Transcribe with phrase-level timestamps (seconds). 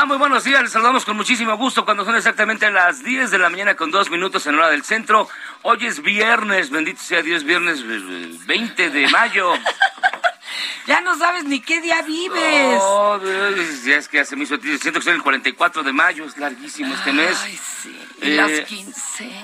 [0.00, 0.06] Va?
[0.06, 0.62] Muy buenos días.
[0.62, 4.10] Les saludamos con muchísimo gusto cuando son exactamente las 10 de la mañana con dos
[4.10, 5.28] minutos en hora del centro.
[5.62, 9.52] Hoy es viernes, bendito sea Dios, viernes eh, 20 de mayo.
[10.86, 12.80] Ya no sabes ni qué día vives.
[12.82, 14.82] Oh, Dios, ya es que hace mucho tiempo.
[14.82, 17.38] Siento que soy el 44 de mayo, es larguísimo este mes.
[17.44, 18.00] Ay, sí.
[18.22, 19.39] Y Eh, las quincenas.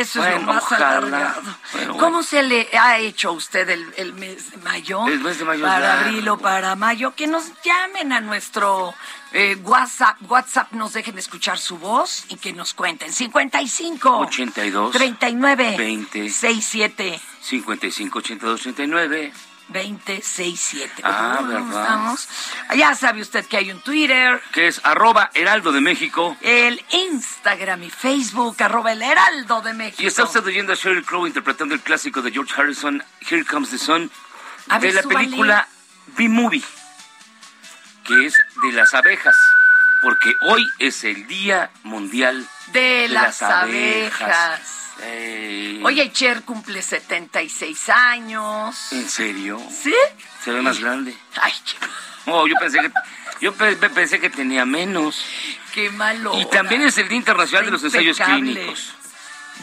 [0.00, 0.98] Eso es bueno, lo más ojalá.
[0.98, 1.42] alargado.
[1.72, 5.06] Bueno, ¿Cómo se le ha hecho a usted el, el mes de mayo?
[5.06, 7.14] El mes de mayo es Para abril o para mayo.
[7.14, 8.94] Que nos llamen a nuestro
[9.32, 10.16] eh, WhatsApp.
[10.28, 13.12] WhatsApp nos dejen escuchar su voz y que nos cuenten.
[13.12, 19.32] 55 82 39 20 67 55 82 89.
[19.68, 21.02] 2067.
[21.04, 21.68] Ah, ¿Cómo ¿verdad?
[21.68, 22.28] estamos?
[22.76, 24.40] Ya sabe usted que hay un Twitter.
[24.52, 26.36] Que es arroba Heraldo de México.
[26.40, 30.02] el Instagram y Facebook, arroba el Heraldo de México.
[30.02, 33.70] Y está usted oyendo a Sheryl Crow interpretando el clásico de George Harrison, Here Comes
[33.70, 34.10] the Sun,
[34.68, 35.24] A de ver, la súbale.
[35.26, 35.68] película
[36.16, 36.64] B-Movie,
[38.04, 39.36] que es de las abejas,
[40.02, 44.60] porque hoy es el Día Mundial de las, abejas.
[45.84, 48.92] Oye, Cher cumple 76 años.
[48.92, 49.60] ¿En serio?
[49.70, 49.94] ¿Sí?
[50.44, 51.16] Se ve más grande.
[51.40, 51.86] Ay, qué,
[52.30, 52.90] Oh, yo pensé que
[53.40, 55.24] yo pe- pe- pensé que tenía menos.
[55.72, 56.38] qué malo.
[56.38, 58.18] Y también es el Día Internacional de los Ensayos.
[58.18, 58.92] Clínicos.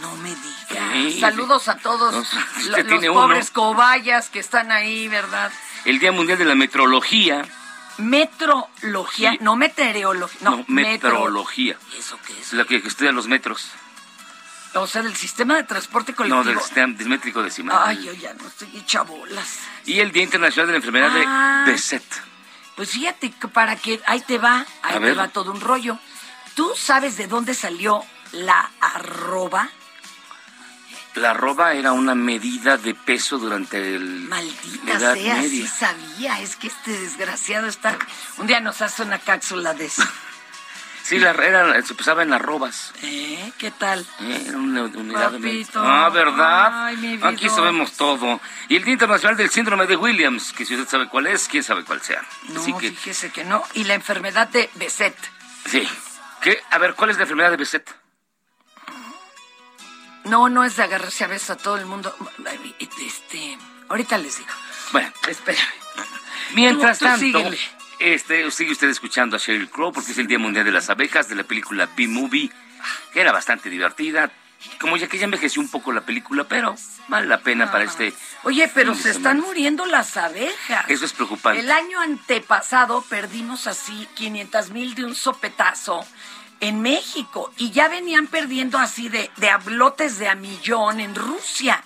[0.02, 0.94] No me digas.
[0.94, 1.20] Sí.
[1.20, 5.52] Saludos a todos No, los pobres cobayas que están ahí, ¿verdad?
[5.86, 7.46] El Día Mundial de la Metrología.
[7.98, 9.38] Metrología, Sí.
[9.42, 11.78] no meteorología, no, No, metro- metrología.
[11.96, 12.52] ¿Y ¿Eso qué es?
[12.54, 13.70] La que estudia los metros.
[14.76, 16.44] O sea, del sistema de transporte No, colectivo.
[16.44, 17.78] del sistema desmétrico decimal.
[17.86, 19.60] Ay, yo ya no estoy hecha bolas.
[19.86, 21.64] Y el Día Internacional de la Enfermedad Ah.
[21.66, 22.02] de.
[22.76, 25.18] Pues fíjate que para que ahí te va, ahí A te ver.
[25.18, 25.98] va todo un rollo.
[26.56, 28.04] ¿Tú sabes de dónde salió
[28.34, 29.70] la arroba?
[31.16, 35.68] La arroba era una medida de peso durante el, Maldita Edad sea, sí Media.
[35.70, 36.42] sabía.
[36.42, 37.98] Es que este desgraciado está.
[38.38, 40.04] Un día nos hace una cápsula de eso.
[41.06, 42.92] Sí, la, era, se pesaba en arrobas.
[43.04, 43.52] ¿Eh?
[43.60, 44.08] ¿Qué tal?
[44.22, 44.46] ¿eh?
[44.48, 45.38] Era una unidad de.
[45.38, 45.80] Papito.
[45.86, 46.86] Ah, ¿verdad?
[46.88, 48.42] Ay, mi Aquí sabemos todo.
[48.70, 51.64] Y el Día Internacional del Síndrome de Williams, que si usted sabe cuál es, quién
[51.64, 52.26] sabe cuál sea.
[52.50, 53.64] No, Así que, fíjese que no.
[53.76, 55.16] Y la enfermedad de Beset.
[55.66, 55.88] sí.
[56.42, 56.60] ¿Qué?
[56.72, 57.96] A ver, ¿cuál es la enfermedad de Beset?
[60.24, 62.16] No, no es de agarrarse a besos a todo el mundo.
[63.00, 63.58] Este.
[63.90, 64.50] Ahorita les digo.
[64.92, 65.64] Bueno, Espérame.
[66.56, 67.60] Mientras Tú- tú tanto, síguele.
[68.00, 71.30] Este, sigue usted escuchando a Sheryl Crow porque es el Día Mundial de las Abejas
[71.30, 72.52] de la película B-Movie,
[73.14, 74.32] que era bastante divertida.
[74.80, 76.76] Como ya que ya envejeció un poco la película, pero
[77.08, 78.14] vale la pena para este.
[78.44, 80.86] Oye, pero se están muriendo las abejas.
[80.88, 81.60] Eso es preocupante.
[81.60, 86.04] El año antepasado perdimos así 500 mil de un sopetazo
[86.62, 91.84] en México y ya venían perdiendo así de, de hablotes de a millón en Rusia.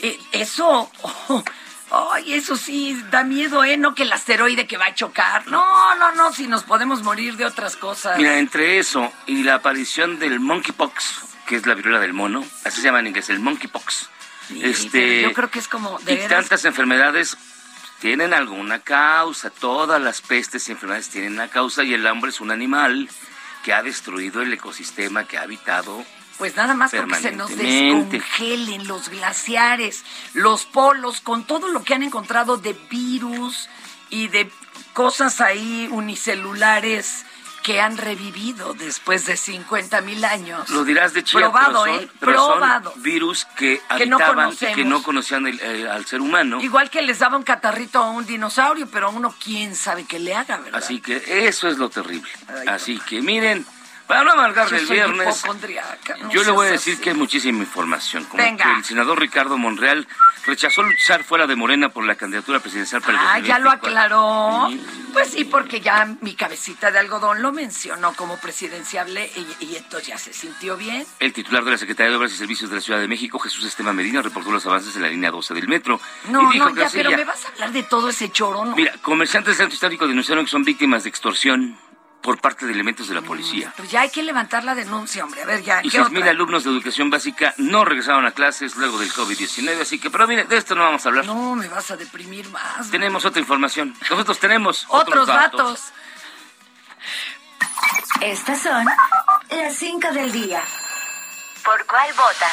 [0.00, 1.44] Eh, eso, oh,
[1.90, 3.76] Ay, eso sí, da miedo, ¿eh?
[3.78, 5.46] No que el asteroide que va a chocar.
[5.48, 8.18] No, no, no, si nos podemos morir de otras cosas.
[8.18, 12.80] Mira, entre eso y la aparición del monkeypox, que es la viruela del mono, así
[12.80, 14.08] se llama en inglés, el monkeypox.
[14.48, 17.36] Sí, este, yo creo que es como de y veras- tantas enfermedades
[18.00, 22.40] tienen alguna causa, todas las pestes y enfermedades tienen una causa y el hombre es
[22.40, 23.08] un animal
[23.64, 26.04] que ha destruido el ecosistema que ha habitado.
[26.38, 30.04] Pues nada más porque se nos descongelen los glaciares,
[30.34, 33.68] los polos, con todo lo que han encontrado de virus
[34.10, 34.50] y de
[34.92, 37.24] cosas ahí unicelulares
[37.62, 40.70] que han revivido después de 50 mil años.
[40.70, 42.08] Lo dirás de chía, Probado, pero son, ¿eh?
[42.20, 42.92] pero son Probado.
[42.96, 46.60] virus que Que no habitaban, que no conocían el- eh, al ser humano.
[46.62, 50.18] Igual que les daba un catarrito a un dinosaurio, pero a uno quién sabe qué
[50.18, 50.82] le haga, ¿verdad?
[50.82, 52.30] Así que eso es lo terrible.
[52.48, 53.66] Ay, Así que miren,
[54.08, 55.44] para no amargar el viernes,
[56.22, 57.02] no yo le voy a decir así.
[57.02, 58.24] que hay muchísima información.
[58.24, 58.64] Como Venga.
[58.64, 60.08] que el senador Ricardo Monreal
[60.46, 63.88] rechazó luchar fuera de Morena por la candidatura presidencial para el Ah, ya lo 2024.
[63.88, 64.68] aclaró.
[64.70, 64.86] Sí.
[65.12, 70.08] Pues sí, porque ya mi cabecita de algodón lo mencionó como presidenciable y, y entonces
[70.08, 71.04] ya se sintió bien.
[71.18, 73.64] El titular de la Secretaría de Obras y Servicios de la Ciudad de México, Jesús
[73.66, 76.00] Estema Medina, reportó los avances en la línea 12 del metro.
[76.30, 78.64] No, y dijo no, ya, pero ya- me vas a hablar de todo ese choro,
[78.64, 78.74] ¿no?
[78.74, 81.76] Mira, comerciantes del centro histórico denunciaron que son víctimas de extorsión
[82.22, 83.72] por parte de elementos de la policía.
[83.76, 85.42] Pues ya hay que levantar la denuncia, hombre.
[85.42, 86.30] A ver, ya, Y ¿qué 6.000 otra?
[86.30, 90.44] alumnos de educación básica no regresaron a clases luego del COVID-19, así que, pero mire,
[90.44, 91.24] de esto no vamos a hablar.
[91.26, 92.90] No, me vas a deprimir más.
[92.90, 93.94] Tenemos otra información.
[94.10, 95.92] Nosotros tenemos Otros datos.
[98.20, 98.84] Estas son
[99.50, 100.62] las 5 del día.
[101.64, 102.48] ¿Por cuál vota?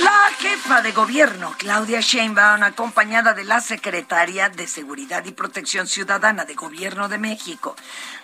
[0.00, 6.44] La jefa de gobierno, Claudia Sheinbaum, acompañada de la secretaria de Seguridad y Protección Ciudadana
[6.44, 7.74] de Gobierno de México,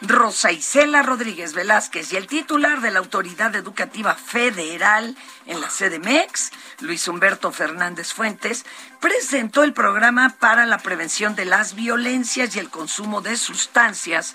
[0.02, 5.16] Rosa Isela Rodríguez Velázquez, y el titular de la Autoridad Educativa Federal
[5.46, 6.50] en la CDMX,
[6.80, 8.66] Luis Humberto Fernández Fuentes,
[9.00, 14.34] presentó el programa para la prevención de las violencias y el consumo de sustancias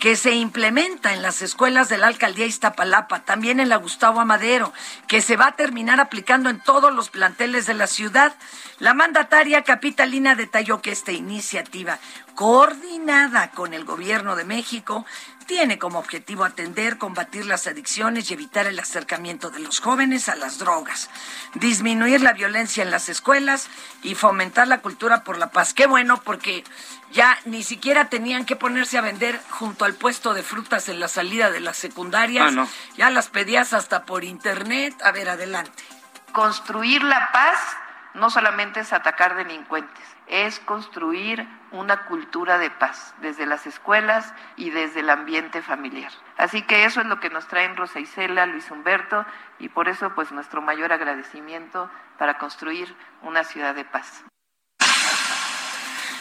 [0.00, 4.72] que se implementa en las escuelas de la alcaldía Iztapalapa, también en la Gustavo Amadero,
[5.06, 8.34] que se va a terminar aplicando en todos los planteles de la ciudad.
[8.78, 11.98] La mandataria capitalina detalló que esta iniciativa,
[12.40, 15.04] coordinada con el gobierno de México,
[15.44, 20.36] tiene como objetivo atender, combatir las adicciones y evitar el acercamiento de los jóvenes a
[20.36, 21.10] las drogas,
[21.52, 23.68] disminuir la violencia en las escuelas
[24.02, 25.74] y fomentar la cultura por la paz.
[25.74, 26.64] Qué bueno, porque
[27.12, 31.08] ya ni siquiera tenían que ponerse a vender junto al puesto de frutas en la
[31.08, 32.46] salida de las secundarias.
[32.48, 32.68] Ah, no.
[32.96, 34.94] Ya las pedías hasta por internet.
[35.04, 35.84] A ver, adelante.
[36.32, 37.58] Construir la paz
[38.14, 44.70] no solamente es atacar delincuentes, es construir una cultura de paz desde las escuelas y
[44.70, 46.12] desde el ambiente familiar.
[46.38, 49.26] Así que eso es lo que nos traen Rosa Isela, Luis Humberto
[49.58, 54.24] y por eso pues nuestro mayor agradecimiento para construir una ciudad de paz.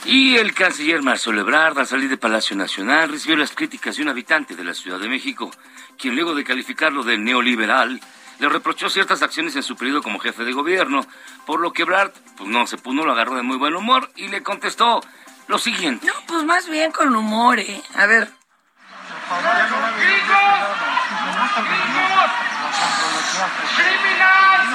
[0.06, 4.10] Y el canciller Marcelo Ebrard, al salir de Palacio Nacional, recibió las críticas de un
[4.10, 5.52] habitante de la Ciudad de México,
[5.98, 8.00] quien luego de calificarlo de neoliberal,
[8.39, 11.06] le reprochó ciertas acciones en su periodo como jefe de gobierno,
[11.45, 14.30] por lo que Ebrard pues no se pudo, lo agarró de muy buen humor y
[14.30, 15.01] le contestó
[15.47, 16.07] lo siguiente.
[16.07, 17.81] No, pues más bien con humor, ¿eh?
[17.95, 18.30] A ver.
[23.75, 24.68] ¡Criminal!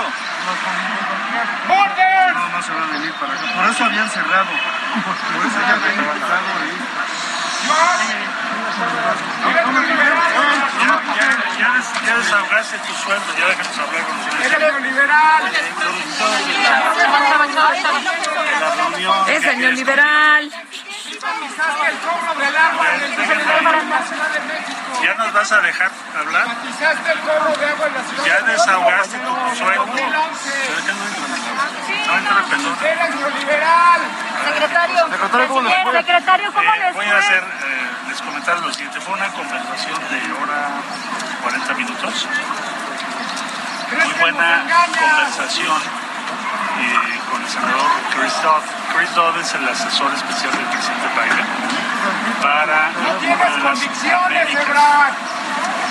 [1.69, 2.35] ¡Orden!
[2.35, 3.55] No, no se va a venir para acá.
[3.55, 4.51] Por eso habían cerrado.
[5.35, 7.14] Por eso ya habían quitado
[10.85, 14.47] Ya, ya, des- ya desahogaste tu sueldo, ya déjanos hablar con ustedes.
[14.47, 15.43] ¡Eres neoliberal!
[18.61, 19.31] La reunión.
[19.31, 20.51] Es neoliberal.
[21.25, 23.11] El cobro del agua en el
[23.89, 25.03] Nacional de México.
[25.03, 26.47] ¿Ya nos vas a dejar hablar?
[26.47, 29.87] El cobro de agua en la ciudad Ya desahogaste tu sueldo.
[32.07, 32.77] No entra perdón.
[32.85, 34.01] ¡Eres neoliberal!
[34.45, 35.93] Secretario, ¿cómo les fue?
[35.93, 39.01] secretario, ¿cómo Eh, les voy a hacer, eh, les comentar lo siguiente.
[39.01, 40.69] Fue una conversación de hora
[41.43, 42.29] 40 minutos.
[43.91, 44.65] Muy buena
[44.99, 46.04] conversación
[46.79, 48.63] eh, con el senador Chris Dodd.
[48.95, 51.47] Chris Dodd es el asesor especial del presidente Biden
[52.43, 53.83] para una de las
[54.27, 54.67] Américas.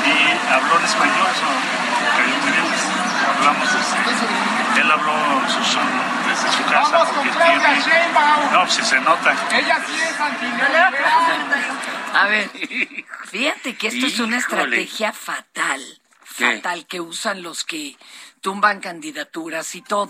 [0.03, 1.47] Y habló en español, eso
[2.01, 2.65] me cayó muy bien.
[3.23, 5.13] Hablamos desde, él habló
[5.47, 5.87] su Zoom
[6.27, 7.83] desde su casa porque tiene...
[8.51, 9.35] No, si se nota.
[9.51, 10.15] Ella sí es
[12.13, 12.49] A ver,
[13.29, 15.81] fíjate que esto es una estrategia fatal,
[16.37, 16.55] ¿Qué?
[16.55, 17.97] fatal que usan los que
[18.41, 20.09] tumban candidaturas y todo.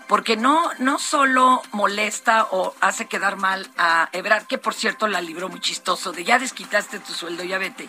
[0.11, 5.21] porque no, no solo molesta o hace quedar mal a Ebrard, que por cierto la
[5.21, 7.87] libró muy chistoso, de ya desquitaste tu sueldo, ya vete,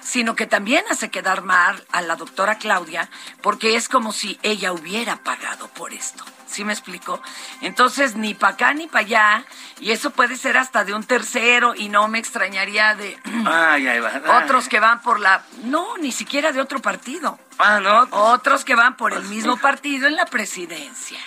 [0.00, 3.10] sino que también hace quedar mal a la doctora Claudia,
[3.42, 6.22] porque es como si ella hubiera pagado por esto.
[6.46, 7.20] ¿Sí me explico?
[7.60, 9.44] Entonces, ni para acá ni para allá,
[9.80, 13.98] y eso puede ser hasta de un tercero, y no me extrañaría de Ay, ay,
[13.98, 14.44] va.
[14.44, 15.42] otros que van por la...
[15.64, 17.36] No, ni siquiera de otro partido.
[17.58, 18.06] Ah, no.
[18.12, 21.18] Otros que van por el mismo partido en la presidencia.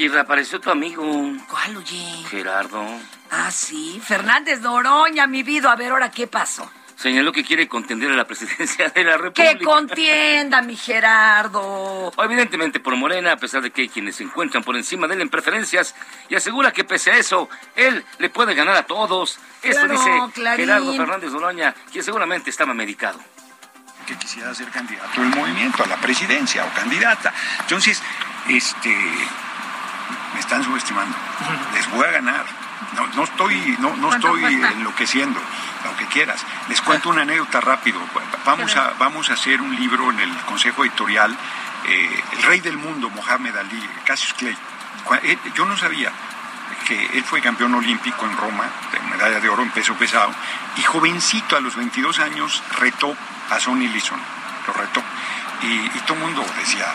[0.00, 1.04] Y reapareció tu amigo.
[1.46, 2.24] ¿Cuál, oye?
[2.30, 2.82] Gerardo.
[3.30, 5.70] Ah, sí, Fernández Noroña, mi vida.
[5.70, 6.70] A ver, ahora, ¿qué pasó?
[6.96, 9.58] Señaló que quiere contender a la presidencia de la República.
[9.58, 12.12] Que contienda, mi Gerardo.
[12.16, 15.20] Evidentemente por Morena, a pesar de que hay quienes se encuentran por encima de él
[15.20, 15.94] en preferencias,
[16.30, 19.38] y asegura que pese a eso, él le puede ganar a todos.
[19.62, 20.64] Esto Claro, dice Clarín.
[20.64, 23.20] Gerardo Fernández Noroña, quien seguramente estaba medicado.
[24.06, 27.32] que quisiera ser candidato del movimiento a la presidencia o candidata.
[27.60, 28.02] Entonces,
[28.48, 28.96] este,
[30.34, 31.14] me están subestimando.
[31.74, 32.44] Les voy a ganar.
[32.96, 35.40] No, no estoy, no, no estoy enloqueciendo,
[35.84, 36.44] lo que quieras.
[36.68, 38.00] Les cuento una anécdota rápido.
[38.44, 41.36] Vamos a, vamos a hacer un libro en el Consejo Editorial,
[41.86, 44.56] eh, El Rey del Mundo, Mohamed Ali, Cassius Clay.
[45.22, 46.10] Él- Yo no sabía
[46.86, 50.32] que él fue campeón olímpico en Roma, de medalla de oro en peso pesado,
[50.76, 53.14] y jovencito, a los 22 años, retó
[53.50, 54.18] a Sonny Liston,
[54.66, 55.02] lo retó.
[55.62, 56.86] Y, y todo el mundo decía,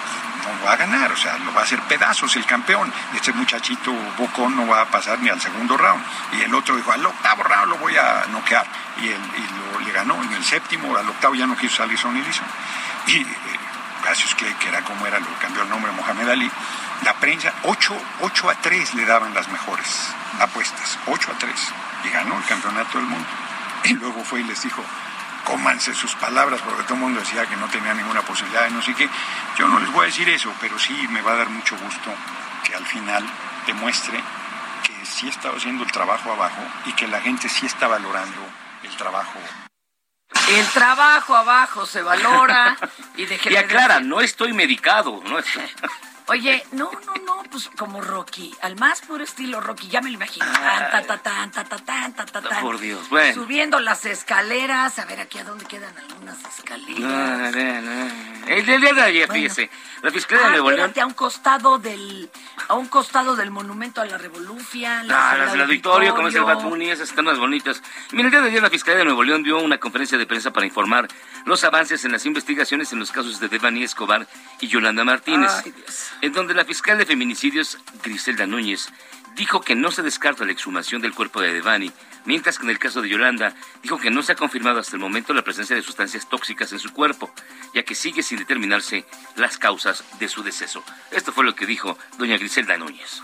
[0.66, 2.92] va a ganar, o sea, lo va a hacer pedazos el campeón.
[3.14, 6.04] Este muchachito bocón no va a pasar ni al segundo round.
[6.34, 8.66] Y el otro dijo, al octavo round lo voy a noquear.
[9.02, 11.98] Y, él, y lo, le ganó en el séptimo, al octavo ya no quiso salir
[11.98, 12.48] Sonny Liston.
[13.08, 13.26] Y eh,
[14.38, 16.52] Clay, que era como era, lo cambió el nombre Mohamed Ali,
[17.04, 21.54] la prensa, 8, 8 a 3 le daban las mejores apuestas, 8 a 3,
[22.06, 23.28] y ganó el campeonato del mundo.
[23.84, 24.84] Y luego fue y les dijo,
[25.46, 28.82] cómanse sus palabras, porque todo el mundo decía que no tenía ninguna posibilidad de no
[28.82, 29.10] sé qué.
[29.58, 32.14] Yo no les voy a decir eso, pero sí me va a dar mucho gusto
[32.66, 33.24] que al final
[33.66, 34.22] demuestre
[34.84, 38.42] que sí estaba haciendo el trabajo abajo y que la gente sí está valorando
[38.84, 39.40] el trabajo
[40.50, 42.76] El trabajo abajo se valora
[43.16, 45.22] y de Y aclara, no estoy medicado.
[45.26, 45.64] No estoy-
[46.28, 50.16] Oye, no, no, no, pues como Rocky, al más puro estilo Rocky, ya me lo
[50.16, 50.46] imagino.
[50.46, 52.62] Tan, ta, ta, tan, ta, ta, tan, ta, ta, tan.
[52.62, 53.34] Por Dios, bueno.
[53.36, 57.00] Subiendo las escaleras, a ver aquí a dónde quedan algunas escaleras.
[57.00, 58.36] No, no, no.
[58.48, 59.34] El día de ayer, Bueno.
[59.44, 59.70] fíjese,
[60.02, 62.30] la Fiscalía de Ah, Nuevo León a un costado del,
[62.68, 65.12] a un costado del monumento a la revolución.
[65.12, 67.82] Ah, las del auditorio, como es el Bad Bunny, esas están más bonitas.
[68.12, 70.52] Mira, el día de ayer la Fiscalía de Nuevo León dio una conferencia de prensa
[70.52, 71.08] para informar
[71.46, 74.28] los avances en las investigaciones en los casos de Devani Escobar
[74.60, 76.12] y Yolanda Martínez, Ay, Dios.
[76.26, 78.90] En donde la fiscal de feminicidios, Griselda Núñez,
[79.36, 81.92] dijo que no se descarta la exhumación del cuerpo de Devani,
[82.26, 83.54] mientras que en el caso de Yolanda
[83.84, 86.80] dijo que no se ha confirmado hasta el momento la presencia de sustancias tóxicas en
[86.80, 87.32] su cuerpo,
[87.76, 89.06] ya que sigue sin determinarse
[89.36, 90.84] las causas de su deceso.
[91.12, 93.22] Esto fue lo que dijo doña Griselda Núñez.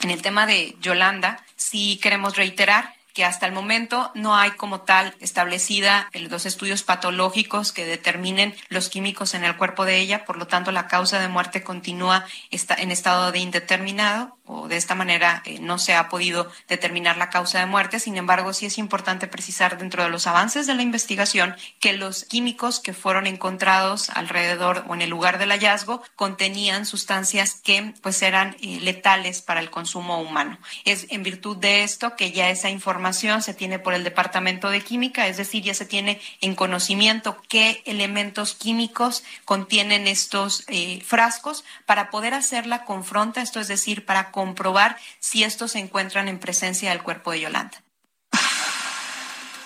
[0.00, 4.80] En el tema de Yolanda, sí queremos reiterar que hasta el momento no hay como
[4.80, 10.38] tal establecida los estudios patológicos que determinen los químicos en el cuerpo de ella, por
[10.38, 15.42] lo tanto la causa de muerte continúa en estado de indeterminado o de esta manera
[15.44, 18.00] eh, no se ha podido determinar la causa de muerte.
[18.00, 22.24] Sin embargo, sí es importante precisar dentro de los avances de la investigación que los
[22.24, 28.22] químicos que fueron encontrados alrededor o en el lugar del hallazgo contenían sustancias que pues
[28.22, 30.58] eran eh, letales para el consumo humano.
[30.84, 34.80] Es en virtud de esto que ya esa información se tiene por el Departamento de
[34.82, 41.64] Química, es decir, ya se tiene en conocimiento qué elementos químicos contienen estos eh, frascos
[41.86, 46.38] para poder hacer la confronta, esto es decir, para comprobar si estos se encuentran en
[46.38, 47.82] presencia del cuerpo de Yolanda.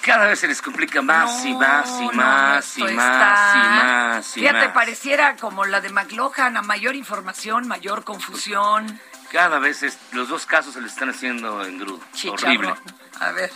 [0.02, 3.68] Cada vez se les complica más y más y no, más y más está- y
[3.70, 4.74] más y Fíjate, más.
[4.74, 9.00] pareciera como la de McLohan, a mayor información, mayor confusión.
[9.34, 11.98] Cada vez es- los dos casos se les están haciendo en grudo.
[12.30, 12.72] Horrible.
[13.18, 13.50] A ver,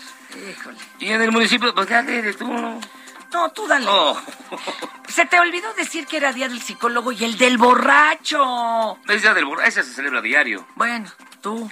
[0.50, 0.76] híjole.
[0.98, 2.52] Y en el municipio, pues ya de tú.
[2.52, 2.80] ¿no?
[3.32, 3.86] No, tú dale.
[3.88, 4.20] Oh.
[5.08, 8.98] Se te olvidó decir que era día del psicólogo y el del borracho.
[9.06, 10.66] Es día del borra- ese se celebra diario.
[10.74, 11.08] Bueno,
[11.40, 11.70] tú.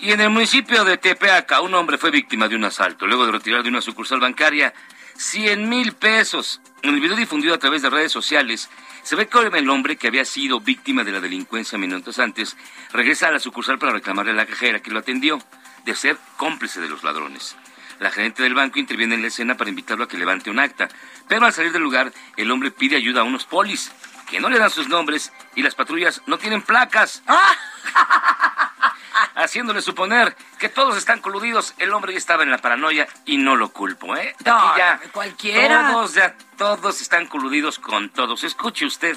[0.00, 3.06] Y en el municipio de Tepeaca, un hombre fue víctima de un asalto.
[3.06, 4.72] Luego de retirar de una sucursal bancaria
[5.18, 6.60] 100 mil pesos.
[6.82, 8.68] En el video difundido a través de redes sociales,
[9.02, 12.56] se ve que el hombre que había sido víctima de la delincuencia minutos antes
[12.92, 15.38] regresa a la sucursal para reclamarle a la cajera que lo atendió
[15.84, 17.56] de ser cómplice de los ladrones.
[17.98, 20.88] La gerente del banco interviene en la escena para invitarlo a que levante un acta,
[21.28, 23.92] pero al salir del lugar, el hombre pide ayuda a unos polis,
[24.28, 27.22] que no le dan sus nombres y las patrullas no tienen placas.
[29.36, 33.54] Haciéndole suponer que todos están coludidos, el hombre ya estaba en la paranoia y no
[33.54, 34.34] lo culpo, ¿eh?
[34.46, 35.92] No, Aquí ya cualquiera.
[35.92, 38.44] Todos ya, todos están coludidos con todos.
[38.44, 39.14] Escuche usted.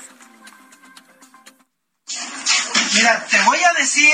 [2.96, 4.14] Mira, te voy a decir,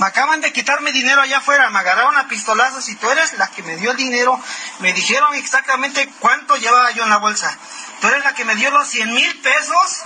[0.00, 3.46] me acaban de quitarme dinero allá afuera, me agarraron a pistolazos y tú eres la
[3.48, 4.40] que me dio el dinero.
[4.80, 7.56] Me dijeron exactamente cuánto llevaba yo en la bolsa.
[8.00, 10.04] Tú eres la que me dio los 100 mil pesos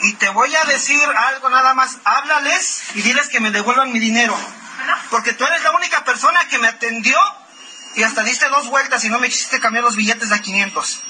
[0.00, 1.98] y te voy a decir algo nada más.
[2.04, 4.36] Háblales y diles que me devuelvan mi dinero.
[5.10, 7.18] Porque tú eres la única persona que me atendió
[7.94, 11.02] y hasta diste dos vueltas y no me quisiste cambiar los billetes de 500.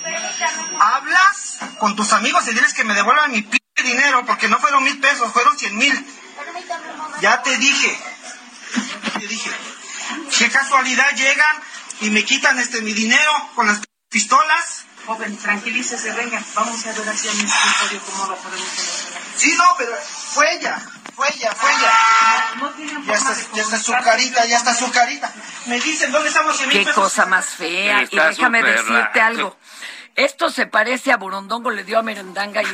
[0.81, 4.85] Hablas con tus amigos y diles que me devuelvan mi p dinero porque no fueron
[4.85, 6.07] mil pesos, fueron 100 mil.
[7.21, 7.99] Ya te dije,
[9.19, 9.51] te dije,
[10.39, 11.57] qué casualidad llegan
[12.01, 14.85] y me quitan este mi dinero con las pistolas.
[15.07, 19.23] Joven, tranquilícese, venga, vamos a ver hacia el escritorio cómo lo podemos solucionar.
[19.37, 19.97] Sí, no, pero
[20.33, 20.79] fue ella,
[21.15, 21.93] fue ella, fue ella.
[23.07, 25.33] Ya está, ya está su carita, ya está su carita.
[25.67, 26.95] Me dicen, ¿dónde 100 mil Qué pesos?
[26.95, 28.03] cosa más fea.
[28.11, 29.57] y déjame decirte algo.
[30.15, 32.67] Esto se parece a Burundongo, le dio a Merendanga y,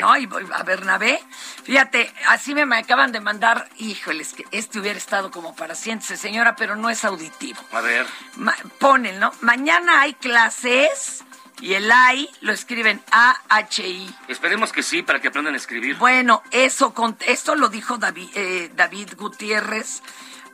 [0.00, 1.22] no, y a Bernabé.
[1.64, 6.16] Fíjate, así me, me acaban de mandar, híjoles, que este hubiera estado como para siéntese,
[6.16, 7.60] señora, pero no es auditivo.
[7.72, 8.06] A ver.
[8.36, 9.30] Ma- ponen, ¿no?
[9.42, 11.22] Mañana hay clases
[11.60, 14.14] y el AI lo escriben A-H-I.
[14.28, 15.96] Esperemos que sí, para que aprendan a escribir.
[15.96, 16.94] Bueno, eso
[17.26, 20.02] esto lo dijo David, eh, David Gutiérrez.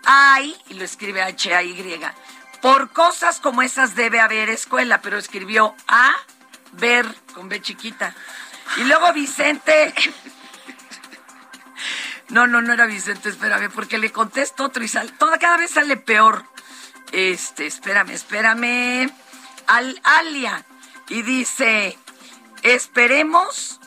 [0.04, 2.00] Hay, y lo escribe H-A-Y.
[2.60, 6.14] Por cosas como esas debe haber escuela, pero escribió A,
[6.72, 8.14] ver, con B chiquita.
[8.76, 9.94] Y luego Vicente.
[12.28, 15.70] No, no, no era Vicente, espérame, porque le contesto otro y sale, toda, cada vez
[15.70, 16.44] sale peor.
[17.12, 19.08] Este, espérame, espérame.
[19.68, 20.64] Al, Alia.
[21.08, 21.96] Y dice,
[22.62, 23.80] esperemos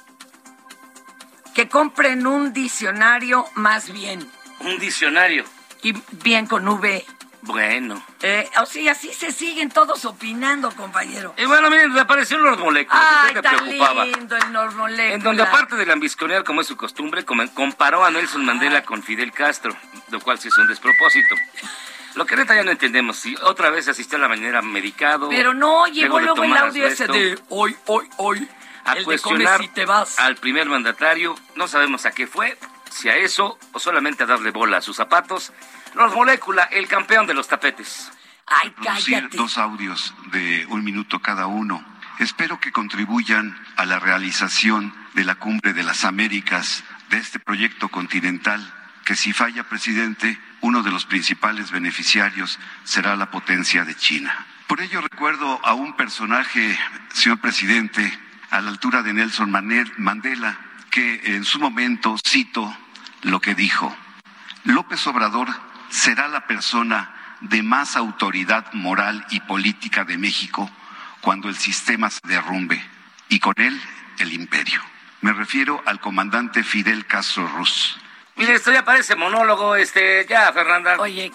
[1.54, 4.30] que compren un diccionario más bien.
[4.62, 5.44] Un diccionario.
[5.82, 7.06] Y bien con V.
[7.42, 8.04] Bueno.
[8.22, 11.34] Eh, o sea, así se siguen todos opinando, compañero.
[11.38, 13.02] Y bueno, miren, reapareció Lord Molecular.
[13.28, 14.06] Ay, que tan preocupaba.
[14.06, 15.12] lindo el Normolecular.
[15.14, 19.02] En donde aparte de lambisconear como es su costumbre, com- comparó a Nelson Mandela con
[19.04, 19.76] Fidel Castro,
[20.10, 21.34] lo cual sí es un despropósito.
[22.16, 25.30] Lo que neta ya no entendemos, si otra vez asistió a la mañana medicado.
[25.30, 28.48] Pero no, llegó luego de el audio ese de hoy, hoy, hoy.
[28.86, 30.20] a el de cuestionar come si te vas.
[30.20, 32.58] al primer mandatario, no sabemos a qué fue,
[32.90, 35.54] si a eso o solamente a darle bola a sus zapatos.
[35.96, 38.12] Los Molécula, el campeón de los tapetes.
[38.46, 41.86] Ay, producir dos audios de un minuto cada uno.
[42.20, 47.90] Espero que contribuyan a la realización de la Cumbre de las Américas, de este proyecto
[47.90, 48.74] continental,
[49.06, 54.46] que si falla presidente, uno de los principales beneficiarios será la potencia de China.
[54.68, 56.78] Por ello recuerdo a un personaje,
[57.14, 58.18] señor presidente,
[58.52, 60.60] a la altura de Nelson Mandela,
[60.92, 62.76] que en su momento cito
[63.24, 63.96] lo que dijo.
[64.64, 65.48] López Obrador
[65.90, 70.70] será la persona de más autoridad moral y política de México
[71.22, 72.84] cuando el sistema se derrumbe
[73.30, 73.80] y con él
[74.20, 74.82] el imperio.
[75.22, 77.98] Me refiero al comandante Fidel Castro Ruz.
[78.40, 80.96] Mire, esto ya parece monólogo, este, ya, Fernanda.
[80.98, 81.30] Oye,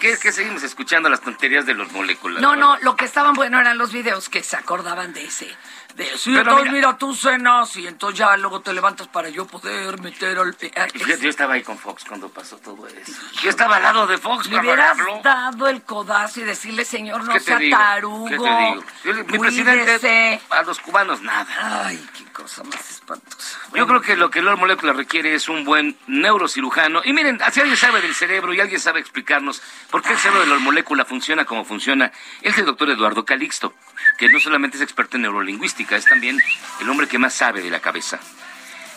[0.00, 2.42] ¿qué, qué seguimos escuchando las tonterías de los moléculas?
[2.42, 5.56] No, no, lo que estaban bueno eran los videos que se acordaban de ese.
[5.94, 9.28] De, sí, Pero entonces mira- mira, tú cenas y entonces ya luego te levantas para
[9.28, 10.48] yo poder meter al...
[10.50, 13.12] a- Y fíjate, yo estaba ahí con Fox cuando pasó todo eso.
[13.42, 15.20] Yo estaba al lado de Fox Le hubieras habló.
[15.22, 17.76] dado el codazo y decirle, señor, no ¿Qué te sea digo?
[17.78, 18.26] tarugo.
[18.26, 18.84] ¿Qué te digo?
[19.04, 21.86] Yo- mi presidente, a los cubanos nada.
[21.86, 23.58] Ay, qué cosa más espantosa.
[23.74, 27.02] Yo creo que lo que Lord Molecular requiere es un buen neurocirujano.
[27.04, 30.40] Y miren, si alguien sabe del cerebro y alguien sabe explicarnos por qué el cerebro
[30.40, 32.10] de Lord Molecular funciona como funciona,
[32.42, 33.74] es el doctor Eduardo Calixto,
[34.18, 36.40] que no solamente es experto en neurolingüística, es también
[36.80, 38.18] el hombre que más sabe de la cabeza.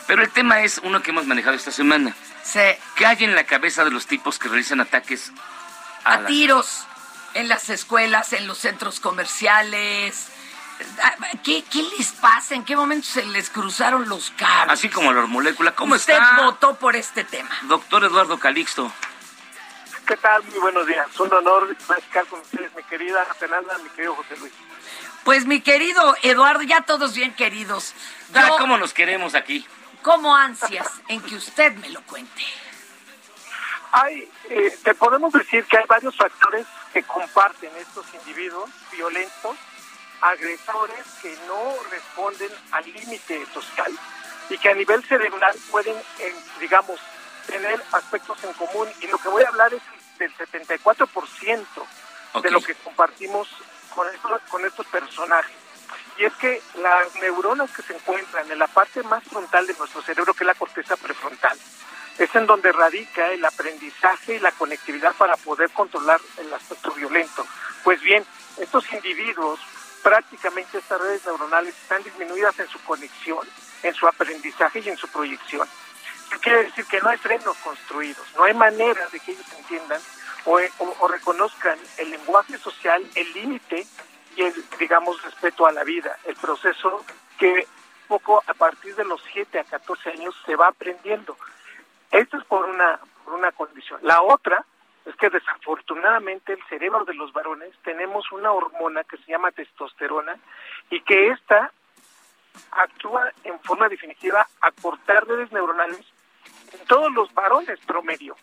[0.07, 2.15] Pero el tema es uno que hemos manejado esta semana.
[2.43, 2.59] Sí.
[2.95, 5.33] ¿Qué hay en la cabeza de los tipos que realizan ataques
[6.05, 6.85] A tiros
[7.33, 10.29] en las escuelas, en los centros comerciales.
[11.03, 12.55] Ah, ¿Qué, ¿Qué les pasa?
[12.55, 14.73] ¿En qué momento se les cruzaron los cables?
[14.73, 15.75] Así como Lord Molecular.
[15.75, 16.41] ¿Cómo Usted está?
[16.43, 17.49] votó por este tema.
[17.63, 18.91] Doctor Eduardo Calixto.
[20.07, 20.43] ¿Qué tal?
[20.45, 21.07] Muy buenos días.
[21.19, 24.53] Un honor platicar con ustedes, mi querida Fernanda, mi querido José Luis.
[25.27, 27.93] Pues mi querido Eduardo, ya todos bien queridos.
[28.33, 29.67] Ah, Yo ¿Cómo nos queremos aquí?
[30.01, 32.45] como ansias en que usted me lo cuente.
[33.91, 39.57] Hay, eh, te podemos decir que hay varios factores que comparten estos individuos violentos,
[40.21, 43.91] agresores que no responden al límite social
[44.49, 47.01] y que a nivel cerebral pueden, eh, digamos,
[47.47, 48.87] tener aspectos en común.
[49.01, 49.81] Y lo que voy a hablar es
[50.19, 51.85] del 74%
[52.41, 53.49] de lo que compartimos
[53.97, 55.55] con estos, con estos personajes.
[56.19, 60.03] Y es que las neuronas que se encuentran en la parte más frontal de nuestro
[60.03, 61.57] cerebro, que es la corteza prefrontal,
[62.19, 67.43] es en donde radica el aprendizaje y la conectividad para poder controlar el aspecto violento.
[67.83, 68.23] Pues bien,
[68.57, 69.59] estos individuos,
[70.03, 73.47] prácticamente estas redes neuronales están disminuidas en su conexión,
[73.81, 75.67] en su aprendizaje y en su proyección.
[76.41, 80.01] Quiere decir que no hay frenos construidos, no hay manera de que ellos entiendan
[80.47, 83.85] o, reconozcan el lenguaje social, el límite
[84.35, 87.03] y el, digamos, respeto a la vida, el proceso
[87.37, 87.67] que
[88.07, 91.37] poco a partir de los 7 a 14 años se va aprendiendo.
[92.11, 93.99] Esto es por una, por una condición.
[94.03, 94.65] La otra
[95.05, 100.37] es que desafortunadamente el cerebro de los varones tenemos una hormona que se llama testosterona
[100.89, 101.71] y que esta
[102.71, 106.05] actúa en forma definitiva a cortar redes neuronales
[106.71, 108.37] en todos los varones promedio.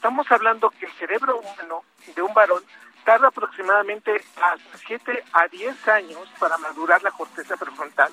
[0.00, 1.84] Estamos hablando que el cerebro humano
[2.16, 2.62] de un varón
[3.04, 8.10] tarda aproximadamente hasta 7 a 10 años para madurar la corteza prefrontal.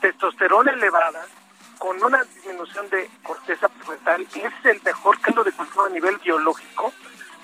[0.00, 1.24] Testosterona elevada
[1.78, 6.92] con una disminución de corteza prefrontal es el mejor caldo de cultivo a nivel biológico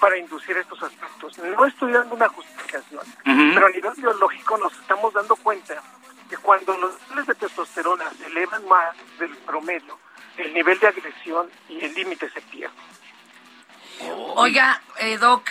[0.01, 1.39] para inducir estos aspectos.
[1.39, 5.81] No estoy dando una justificación, pero a nivel biológico nos estamos dando cuenta
[6.29, 9.97] que cuando los niveles de testosterona se elevan más del promedio,
[10.37, 12.75] el nivel de agresión y el límite se pierde.
[14.37, 15.49] Oiga, eh, Doc,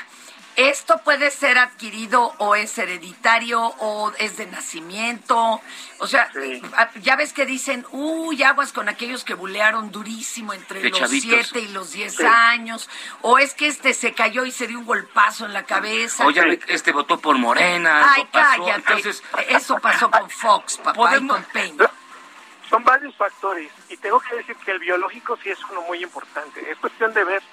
[0.56, 5.62] ¿esto puede ser adquirido o es hereditario o es de nacimiento?
[6.00, 6.30] O sea,
[6.78, 11.00] ah, ya ves que dicen, uy, aguas con aquellos que bulearon durísimo entre De los
[11.00, 11.48] chavitos.
[11.50, 12.24] 7 y los 10 Sí.
[12.26, 12.90] años.
[13.22, 16.26] O es que este se cayó y se dio un golpazo en la cabeza.
[16.26, 18.14] O ya ve que este votó por Morena.
[18.16, 18.64] Ay, pasó.
[18.66, 18.80] cállate.
[18.94, 21.90] Entonces, Eso pasó con Fox, papá, y Podemos- con Peña.
[22.70, 26.72] Son varios factores y tengo que decir que el biológico sí es uno muy importante.
[26.72, 27.44] Es cuestión de ver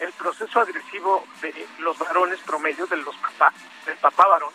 [0.00, 3.54] el proceso agresivo de los varones promedio, de los papás,
[3.86, 4.52] del papá varón,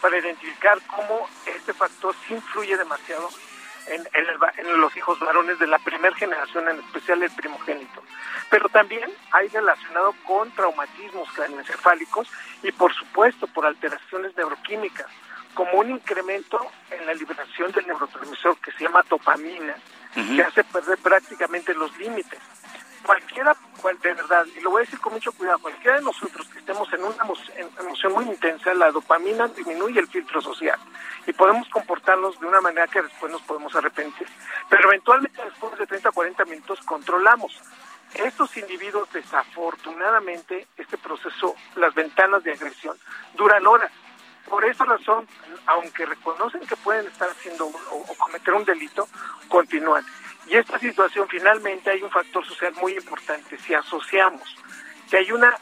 [0.00, 3.28] para identificar cómo este factor sí influye demasiado
[3.86, 8.02] en, en el en los hijos varones de la primera generación, en especial el primogénito.
[8.50, 12.28] Pero también hay relacionado con traumatismos craneoencefálicos
[12.62, 15.06] y por supuesto por alteraciones neuroquímicas,
[15.54, 16.58] como un incremento
[16.90, 19.74] en la liberación del neurotransmisor que se llama dopamina,
[20.14, 22.40] que hace perder prácticamente los límites.
[23.04, 26.46] Cualquiera, cual, de verdad, y lo voy a decir con mucho cuidado, cualquiera de nosotros
[26.48, 27.16] que estemos en una
[27.80, 30.78] emoción muy intensa, la dopamina disminuye el filtro social
[31.26, 34.28] y podemos comportarnos de una manera que después nos podemos arrepentir.
[34.68, 37.60] Pero eventualmente después de 30 o 40 minutos controlamos.
[38.14, 42.96] Estos individuos, desafortunadamente, este proceso, las ventanas de agresión,
[43.34, 43.90] duran horas.
[44.48, 45.26] Por esa razón,
[45.66, 49.08] aunque reconocen que pueden estar haciendo o cometer un delito,
[49.48, 50.04] continúan.
[50.46, 53.58] Y esta situación, finalmente, hay un factor social muy importante.
[53.58, 54.42] Si asociamos
[55.08, 55.54] que hay una,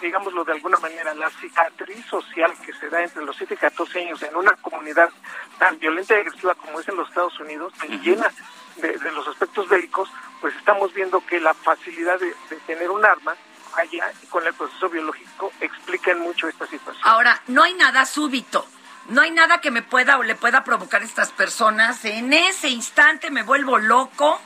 [0.00, 4.00] digámoslo de alguna manera, la cicatriz social que se da entre los 7 y 14
[4.00, 5.10] años en una comunidad
[5.58, 8.30] tan violenta y agresiva como es en los Estados Unidos, tan llena
[8.76, 10.08] de, de los aspectos bélicos,
[10.40, 13.34] pues estamos viendo que la facilidad de, de tener un arma
[13.76, 17.02] allá y con el proceso biológico explican mucho esta situación.
[17.04, 18.66] Ahora, no hay nada súbito.
[19.10, 22.04] No hay nada que me pueda o le pueda provocar a estas personas.
[22.04, 24.40] En ese instante me vuelvo loco,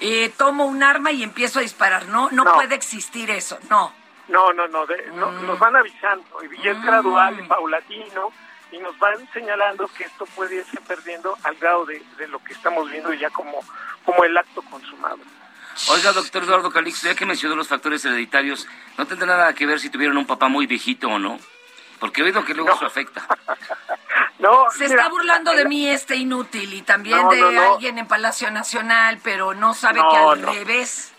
[0.00, 2.06] eh, tomo un arma y empiezo a disparar.
[2.06, 2.52] No, no, No.
[2.52, 3.58] puede existir eso.
[3.70, 3.94] No.
[4.28, 8.30] No, no, no, de- no, nos van avisando y es gradual, y paulatino
[8.70, 12.52] y nos van señalando que esto puede irse perdiendo al grado de, de lo que
[12.52, 13.60] estamos viendo ya como,
[14.04, 15.16] como el acto consumado.
[15.88, 18.66] Oiga, doctor Eduardo Calixto, ya que mencionó los factores hereditarios,
[18.98, 21.38] ¿no tendrá nada que ver si tuvieron un papá muy viejito o no?
[21.98, 23.26] Porque he oído que luego eso afecta.
[24.38, 27.72] No, Se mira, está burlando de mí este inútil y también No, de no, no.
[27.74, 30.52] alguien en Palacio Nacional, pero no sabe No, que al no.
[30.52, 31.12] revés.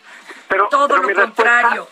[0.47, 1.25] Pero, todo pero lo respuesta-
[1.61, 1.87] contrario.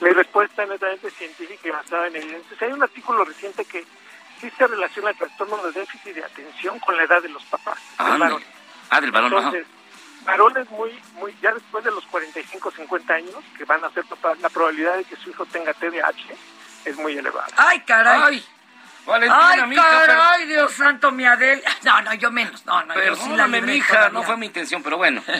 [0.00, 2.62] Mi respuesta es netamente científica y basada en evidencias.
[2.62, 3.84] Hay un artículo reciente que
[4.40, 7.78] sí se relaciona el trastorno de déficit de atención con la edad de los papás.
[7.98, 8.24] del Ándale.
[8.34, 8.44] varón.
[8.90, 9.46] Ah, del varón, ajá.
[9.48, 9.66] Entonces,
[10.24, 14.38] varones muy, muy, ya después de los 45, 50 años, que van a ser papás,
[14.40, 16.34] la probabilidad de que su hijo tenga TDAH
[16.84, 17.48] es muy elevada.
[17.56, 18.20] Ay, caray.
[18.22, 18.46] Ay,
[19.08, 21.62] Valentina, Ay, mija, caray, Dios santo, mi Adel.
[21.82, 22.64] No, no, yo menos.
[22.66, 25.22] No, no, yo sí la mija, no fue mi intención, pero bueno.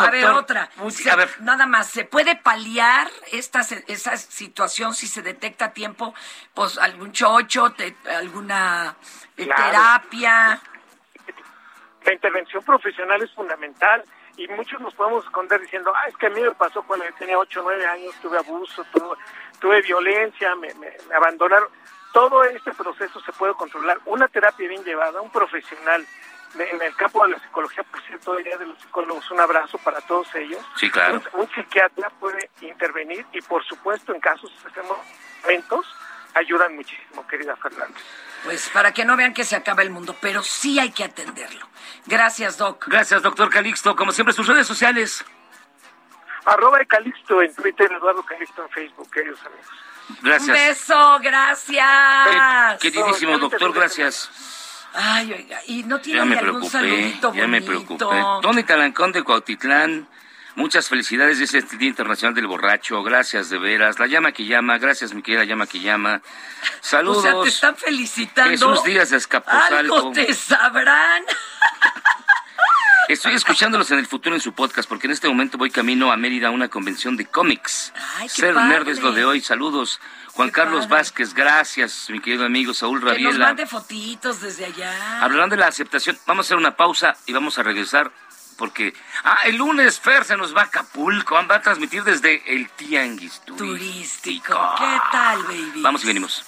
[0.00, 0.68] A ver, otra.
[1.10, 5.72] a ver, Nada más, ¿se puede paliar esta, se- esa situación si se detecta a
[5.72, 6.14] tiempo?
[6.54, 8.96] Pues algún chocho, te- alguna
[9.36, 9.62] eh, Claro.
[9.64, 10.60] terapia.
[12.04, 14.02] La intervención profesional es fundamental
[14.36, 17.14] y muchos nos podemos esconder diciendo, ah, es que a mí me pasó cuando yo
[17.14, 19.16] tenía 8 o 9 años, tuve abuso, tuve,
[19.60, 21.68] tuve violencia, me, me- me abandonaron.
[22.12, 23.98] Todo este proceso se puede controlar.
[24.04, 26.06] Una terapia bien llevada, un profesional
[26.54, 29.40] de- en el campo de la psicología, por cierto, el día de los psicólogos, un
[29.40, 30.62] abrazo para todos ellos.
[30.76, 31.22] Sí, claro.
[31.32, 34.98] Un, un psiquiatra puede intervenir y, por supuesto, en casos hacemos
[35.44, 35.86] eventos,
[36.34, 37.98] ayudan muchísimo, querida Fernanda.
[38.44, 41.66] Pues para que no vean que se acaba el mundo, pero sí hay que atenderlo.
[42.06, 42.86] Gracias, Doc.
[42.88, 43.94] Gracias, doctor Calixto.
[43.96, 45.24] Como siempre, sus redes sociales.
[46.44, 49.66] Arroba de Calixto en Twitter, Eduardo Calixto en Facebook, queridos amigos.
[50.22, 50.48] Gracias.
[50.48, 52.80] Un beso, gracias.
[52.80, 54.30] Queridísimo doctor, gracias.
[54.94, 58.24] Ay, oiga, y no Ya tiene me algún preocupé, saludito ya me preocupé.
[58.42, 60.06] Tony Talancón de Cuautitlán,
[60.54, 63.02] Muchas felicidades, es el Día Internacional del Borracho.
[63.02, 63.98] Gracias, de veras.
[63.98, 64.76] La llama que llama.
[64.76, 66.20] Gracias, mi querida llama que llama.
[66.82, 67.18] Saludos.
[67.18, 68.50] O sea, te están felicitando.
[68.50, 69.94] Jesús Díaz de Escaposalco.
[69.94, 71.24] Algo te sabrán.
[73.08, 76.16] Estoy escuchándolos en el futuro en su podcast porque en este momento voy camino a
[76.16, 77.92] Mérida a una convención de cómics.
[78.18, 78.68] Ay, qué Ser padre.
[78.68, 79.40] nerd es lo de hoy.
[79.40, 80.00] Saludos.
[80.32, 83.46] Juan Carlos Vázquez, gracias, mi querido amigo Saúl Que nos Rabiela.
[83.48, 85.20] mande fotitos desde allá.
[85.22, 86.18] Hablarán de la aceptación.
[86.26, 88.10] Vamos a hacer una pausa y vamos a regresar
[88.56, 88.94] porque...
[89.24, 91.34] Ah, el lunes Fer se nos va a Acapulco.
[91.46, 94.54] Va a transmitir desde el Tianguis Turístico.
[94.78, 95.82] ¿Qué tal, baby?
[95.82, 96.44] Vamos y venimos.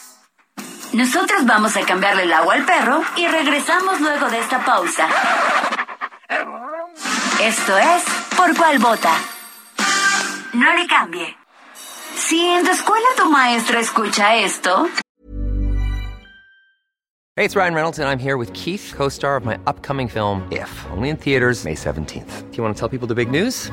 [0.94, 5.08] Nosotros vamos a cambiarle el agua al perro y regresamos luego de esta pausa.
[7.40, 8.02] Esto es
[8.36, 9.12] Por cuál vota.
[10.54, 11.36] No le cambie.
[12.16, 14.88] Si en tu escuela tu maestra escucha esto,
[17.36, 20.46] Hey, it's Ryan Reynolds, and I'm here with Keith, co star of my upcoming film,
[20.52, 22.50] If, only in theaters, May 17th.
[22.50, 23.72] Do you want to tell people the big news?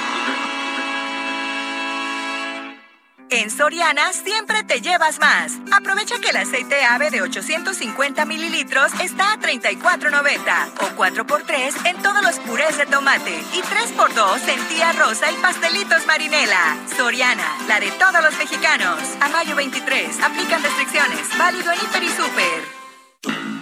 [3.33, 5.53] En Soriana siempre te llevas más.
[5.71, 12.21] Aprovecha que el aceite ave de 850 mililitros está a 34.90 o 4x3 en todos
[12.23, 16.77] los purés de tomate y 3x2 en tía rosa y pastelitos marinela.
[16.97, 18.99] Soriana, la de todos los mexicanos.
[19.21, 21.37] A mayo 23, aplican restricciones.
[21.37, 23.60] Válido en Hiper y Super.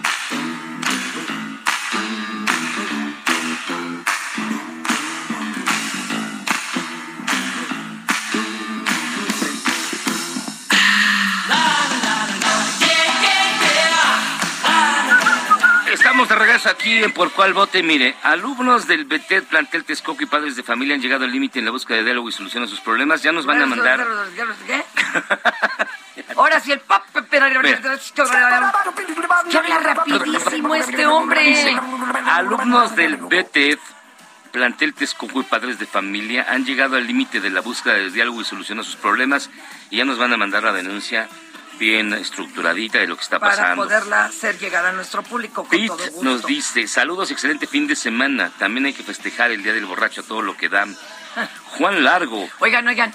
[16.50, 17.80] Regreso aquí en Por Cuál Vote.
[17.80, 21.64] Mire, alumnos del BETED, plantel Texcoco y padres de familia han llegado al límite en
[21.64, 23.22] la búsqueda de diálogo y solución a sus problemas.
[23.22, 24.04] Ya nos van a mandar...
[24.66, 24.84] ¿Qué?
[26.36, 27.46] Ahora sí el pap, pero
[29.48, 31.40] que habla rapidísimo este hombre.
[31.40, 31.72] Dice,
[32.26, 33.78] alumnos del BETED,
[34.50, 38.40] plantel Texcoco y padres de familia han llegado al límite de la búsqueda de diálogo
[38.40, 39.50] y solución a sus problemas
[39.88, 41.28] y ya nos van a mandar la denuncia
[41.80, 43.82] bien estructuradita de lo que está Para pasando.
[43.84, 46.22] poderla hacer llegar a nuestro público con Pete todo gusto.
[46.22, 48.52] nos dice, saludos, excelente fin de semana.
[48.58, 50.94] También hay que festejar el Día del Borracho todo lo que dan.
[51.78, 53.12] Juan Largo, Oigan, oigan,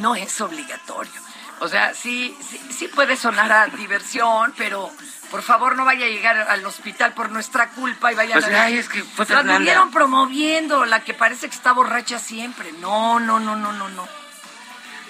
[0.00, 1.12] no es obligatorio.
[1.60, 4.90] O sea, sí, sí, sí puede sonar a diversión, pero
[5.30, 8.64] por favor no vaya a llegar al hospital por nuestra culpa y vaya Pues, a...
[8.64, 9.54] ay, es que fue La Fernanda.
[9.56, 12.72] anduvieron promoviendo, la que parece que está borracha siempre.
[12.80, 14.08] No, no, no, no, no, no.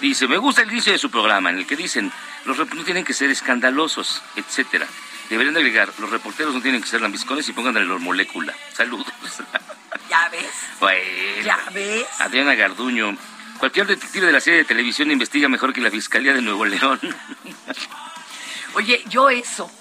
[0.01, 2.11] Dice, me gusta el inicio de su programa en el que dicen,
[2.45, 4.87] los reporteros tienen que ser escandalosos, etcétera.
[5.29, 8.53] Deberían de agregar, los reporteros no tienen que ser lambiscones y pongan la molécula.
[8.73, 9.07] Saludos.
[10.09, 10.51] ¿Ya ves?
[10.79, 11.43] Bueno.
[11.43, 12.05] ¿Ya ves?
[12.19, 13.17] Adriana Garduño.
[13.57, 16.99] Cualquier detective de la serie de televisión investiga mejor que la Fiscalía de Nuevo León.
[18.75, 19.71] Oye, yo eso,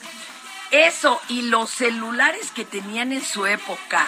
[0.70, 4.06] eso y los celulares que tenían en su época,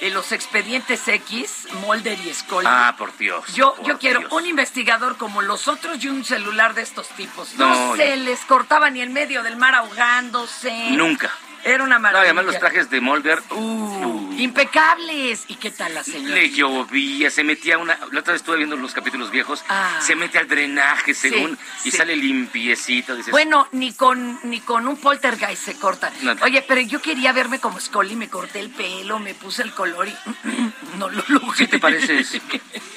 [0.00, 2.66] eh, los expedientes X, Mulder y Scully.
[2.68, 3.44] ah, por Dios.
[3.54, 4.32] Yo, por yo quiero Dios.
[4.32, 7.54] un investigador como los otros y un celular de estos tipos.
[7.54, 8.24] No, No, se no.
[8.24, 10.72] les cortaba ni en medio del mar ahogándose.
[10.92, 11.30] Nunca.
[11.62, 12.30] Era una No, maravilla.
[12.30, 13.42] además los trajes de Mulder.
[13.50, 13.99] uh,
[14.40, 15.44] Impecables.
[15.48, 16.34] ¿Y qué tal la señora?
[16.34, 17.98] Le llovía, se metía una.
[18.10, 19.62] La otra vez estuve viendo los capítulos viejos.
[19.68, 19.98] Ah.
[20.00, 21.58] Se mete al drenaje, según.
[21.84, 21.96] y sí.
[21.96, 23.14] sale limpiecito.
[23.16, 26.12] Dices, Bueno, ni con ni con un poltergeist se corta.
[26.42, 30.08] Oye, pero yo quería verme como Scully, me corté el pelo, me puse el color
[30.08, 30.16] y
[30.98, 31.50] no lo logré.
[31.58, 32.40] ¿qué te pareces?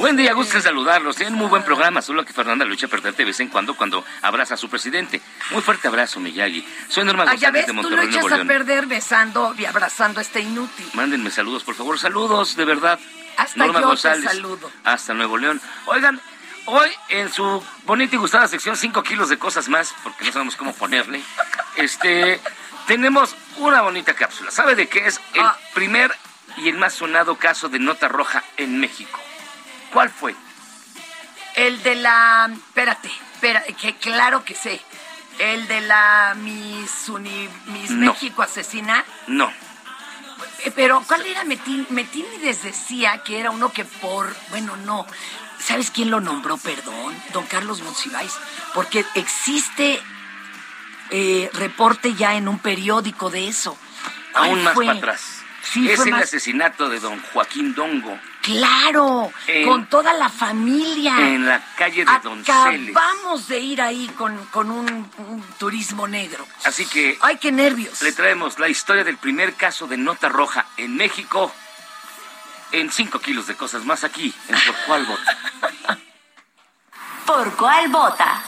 [0.00, 1.16] Buen día, gusto en saludarlos.
[1.16, 3.76] Tienen muy buen programa, solo que Fernanda lo echa a perder de vez en cuando
[3.76, 5.20] cuando abraza a su presidente.
[5.50, 6.66] Muy fuerte abrazo, Miyagi.
[6.88, 9.66] Soy Norma Ah, ya González ves, de tú lo Monterrey, echas a perder besando y
[9.66, 10.88] abrazando a este inútil.
[10.94, 11.98] Mándenme saludos, por favor.
[11.98, 12.98] Saludos, de verdad.
[13.36, 14.22] Hasta Norma yo González.
[14.26, 14.70] te saludo.
[14.84, 15.60] Hasta Nuevo León.
[15.84, 16.18] Oigan,
[16.64, 20.56] hoy en su bonita y gustada sección 5 kilos de cosas más, porque no sabemos
[20.56, 21.20] cómo ponerle,
[21.76, 22.40] este,
[22.86, 24.50] tenemos una bonita cápsula.
[24.50, 25.58] ¿Sabe de qué es el Ah.
[25.74, 26.10] primer
[26.56, 29.20] y el más sonado caso de nota roja en México?
[29.92, 30.34] ¿Cuál fue?
[31.56, 32.48] El de la.
[32.52, 34.80] Espérate, espera, que claro que sé.
[35.38, 38.12] El de la Miss, Uni- Miss No.
[38.12, 39.04] México asesina.
[39.26, 39.50] No.
[40.64, 41.86] Eh, Pero, ¿cuál era Metín?
[41.90, 44.34] Metínides decía que era uno que por.
[44.50, 45.06] Bueno, no.
[45.58, 46.56] ¿Sabes quién lo nombró?
[46.58, 47.14] Perdón.
[47.32, 48.32] Don Carlos Monsiváis.
[48.74, 50.00] Porque existe
[51.10, 53.76] eh, reporte ya en un periódico de eso.
[54.32, 54.86] ¿Cuál Aún más fue?
[54.86, 55.42] para atrás.
[55.62, 61.14] Sí, es el más- asesinato de don Joaquín Dongo Claro, En- con toda la familia.
[61.18, 62.96] en la calle de Donceles.
[62.96, 64.86] Acabamos de ir ahí con, con un,
[65.18, 66.46] un turismo negro.
[66.64, 68.00] Así que Ay, qué nervios.
[68.02, 71.52] le traemos la historia del primer caso de nota roja en México
[72.72, 75.38] en 5 kilos de cosas más aquí, en Por Cuál Vota.
[77.26, 78.42] ¿Por cuál vota?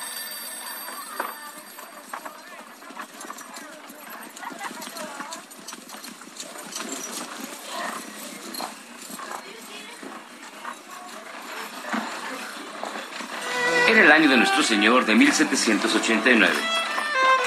[13.89, 16.53] Era el año de nuestro Señor de 1789.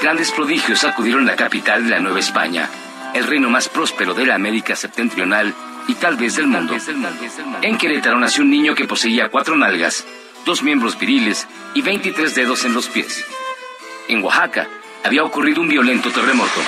[0.02, 2.68] Grandes prodigios sacudieron la capital de la Nueva España,
[3.14, 5.54] el reino más próspero de la América septentrional
[5.86, 6.74] y tal vez del mundo.
[7.62, 10.04] En Querétaro nació un niño que poseía cuatro nalgas,
[10.44, 13.24] dos miembros viriles y 23 dedos en los pies.
[14.08, 14.66] En Oaxaca
[15.04, 16.60] había ocurrido un violento terremoto.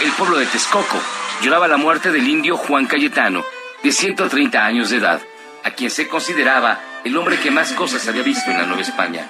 [0.00, 1.00] El pueblo de Texcoco
[1.42, 3.44] lloraba la muerte del indio Juan Cayetano,
[3.82, 5.20] de 130 años de edad,
[5.64, 9.26] a quien se consideraba el hombre que más cosas había visto en la Nueva España.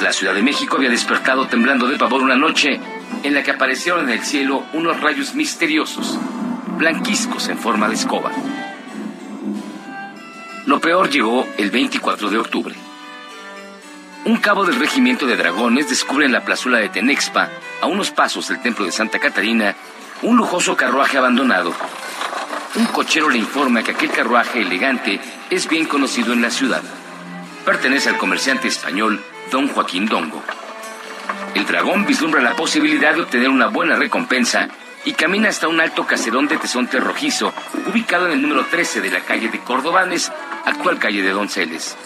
[0.00, 2.80] La Ciudad de México había despertado temblando de pavor una noche
[3.22, 6.18] en la que aparecieron en el cielo unos rayos misteriosos,
[6.76, 8.30] blanquizcos en forma de escoba.
[10.66, 12.74] Lo peor llegó el 24 de octubre.
[14.24, 18.48] Un cabo del regimiento de dragones descubre en la plazuela de Tenexpa, a unos pasos
[18.48, 19.76] del templo de Santa Catarina,
[20.22, 21.72] un lujoso carruaje abandonado.
[22.76, 26.82] Un cochero le informa que aquel carruaje elegante es bien conocido en la ciudad.
[27.64, 30.42] Pertenece al comerciante español don Joaquín Dongo.
[31.54, 34.68] El dragón vislumbra la posibilidad de obtener una buena recompensa
[35.04, 37.54] y camina hasta un alto caserón de tesonte rojizo,
[37.86, 40.32] ubicado en el número 13 de la calle de Cordobanes,
[40.64, 41.96] actual calle de Donceles.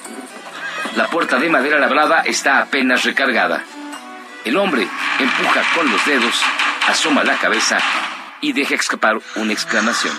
[0.96, 3.64] La puerta de madera labrada está apenas recargada.
[4.44, 4.86] El hombre
[5.18, 6.42] empuja con los dedos,
[6.88, 7.78] asoma la cabeza
[8.42, 10.14] y deja escapar una exclamación.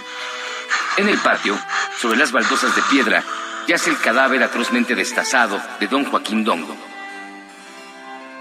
[0.99, 1.57] En el patio,
[1.97, 3.23] sobre las baldosas de piedra,
[3.69, 6.75] yace el cadáver atrozmente destazado de don Joaquín Dongo.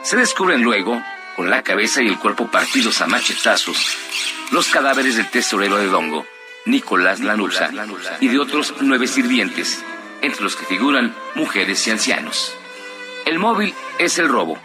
[0.02, 1.00] Se descubren luego,
[1.36, 3.96] con la cabeza y el cuerpo partidos a machetazos,
[4.50, 6.26] los cadáveres del tesorero de Dongo,
[6.64, 7.70] Nicolás Lanusa,
[8.18, 9.84] y de otros nueve sirvientes,
[10.20, 12.56] entre los que figuran mujeres y ancianos.
[13.24, 14.58] El móvil es el robo.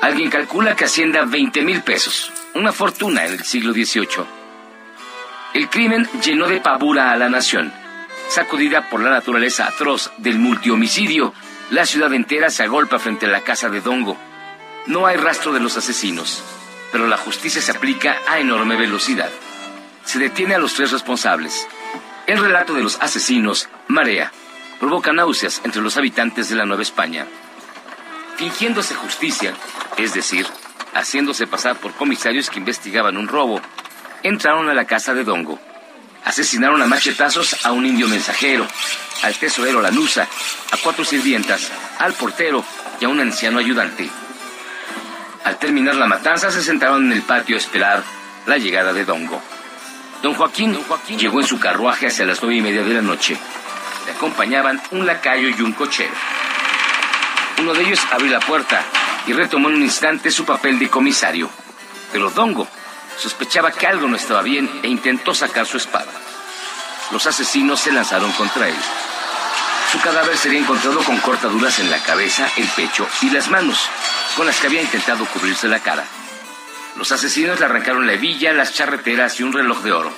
[0.00, 4.41] Alguien calcula que ascienda 20 mil pesos, una fortuna en el siglo XVIII.
[5.54, 7.72] El crimen llenó de pavura a la nación.
[8.28, 11.34] Sacudida por la naturaleza atroz del multihomicidio,
[11.70, 14.16] la ciudad entera se agolpa frente a la casa de Dongo.
[14.86, 16.42] No hay rastro de los asesinos,
[16.90, 19.30] pero la justicia se aplica a enorme velocidad.
[20.04, 21.68] Se detiene a los tres responsables.
[22.26, 24.32] El relato de los asesinos marea,
[24.80, 27.26] provoca náuseas entre los habitantes de la Nueva España.
[28.36, 29.54] Fingiéndose justicia,
[29.98, 30.46] es decir,
[30.94, 33.60] haciéndose pasar por comisarios que investigaban un robo,
[34.22, 35.58] entraron a la casa de Dongo.
[36.24, 38.66] Asesinaron a machetazos a un indio mensajero,
[39.22, 40.28] al tesorero Lanusa,
[40.70, 42.64] a cuatro sirvientas, al portero
[43.00, 44.08] y a un anciano ayudante.
[45.44, 48.02] Al terminar la matanza se sentaron en el patio a esperar
[48.46, 49.42] la llegada de Dongo.
[50.22, 50.78] Don Joaquín,
[51.18, 53.36] llegó en su carruaje hacia las nueve y media de la noche.
[54.06, 56.12] Le acompañaban un lacayo y un cochero.
[57.58, 58.84] Uno de ellos abrió la puerta
[59.26, 61.50] y retomó en un instante su papel de comisario.
[62.12, 62.68] Pero Dongo
[63.16, 66.12] sospechaba que algo no estaba bien e intentó sacar su espada.
[67.10, 68.76] Los asesinos se lanzaron contra él.
[69.92, 73.78] Su cadáver sería encontrado con cortaduras en la cabeza, el pecho y las manos,
[74.36, 76.04] con las que había intentado cubrirse la cara.
[76.96, 80.12] Los asesinos le arrancaron la hebilla, las charreteras y un reloj de oro.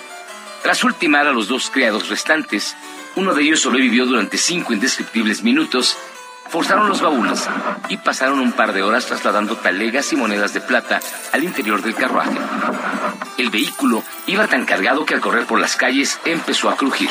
[0.63, 2.77] Tras ultimar a los dos criados restantes,
[3.17, 5.97] uno de ellos sobrevivió durante cinco indescriptibles minutos,
[6.49, 7.49] forzaron los baúles
[7.89, 11.01] y pasaron un par de horas trasladando talegas y monedas de plata
[11.33, 12.39] al interior del carruaje.
[13.39, 17.11] El vehículo iba tan cargado que al correr por las calles empezó a crujir.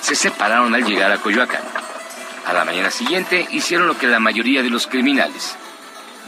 [0.00, 1.62] Se separaron al llegar a Coyoacán.
[2.46, 5.56] A la mañana siguiente hicieron lo que la mayoría de los criminales.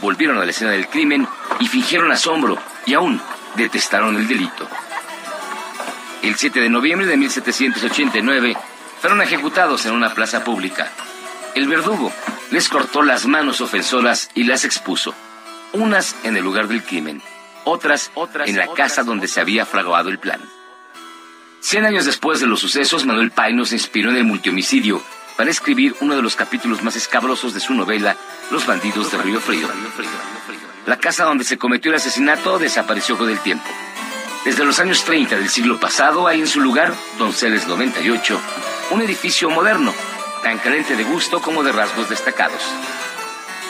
[0.01, 1.27] Volvieron a la escena del crimen
[1.59, 3.21] y fingieron asombro y aún
[3.55, 4.67] detestaron el delito.
[6.21, 8.55] El 7 de noviembre de 1789
[9.01, 10.89] fueron ejecutados en una plaza pública.
[11.55, 12.11] El verdugo
[12.51, 15.13] les cortó las manos ofensoras y las expuso,
[15.71, 17.21] unas en el lugar del crimen,
[17.63, 20.41] otras, otras en la casa donde se había fraguado el plan.
[21.59, 25.01] Cien años después de los sucesos, Manuel Paino se inspiró en el multihomicidio
[25.37, 28.17] para escribir uno de los capítulos más escabrosos de su novela,
[28.51, 29.67] Los bandidos de Río Frío.
[30.85, 33.69] La casa donde se cometió el asesinato desapareció con el tiempo.
[34.43, 38.39] Desde los años 30 del siglo pasado hay en su lugar, Donceles 98,
[38.91, 39.93] un edificio moderno,
[40.43, 42.61] tan carente de gusto como de rasgos destacados.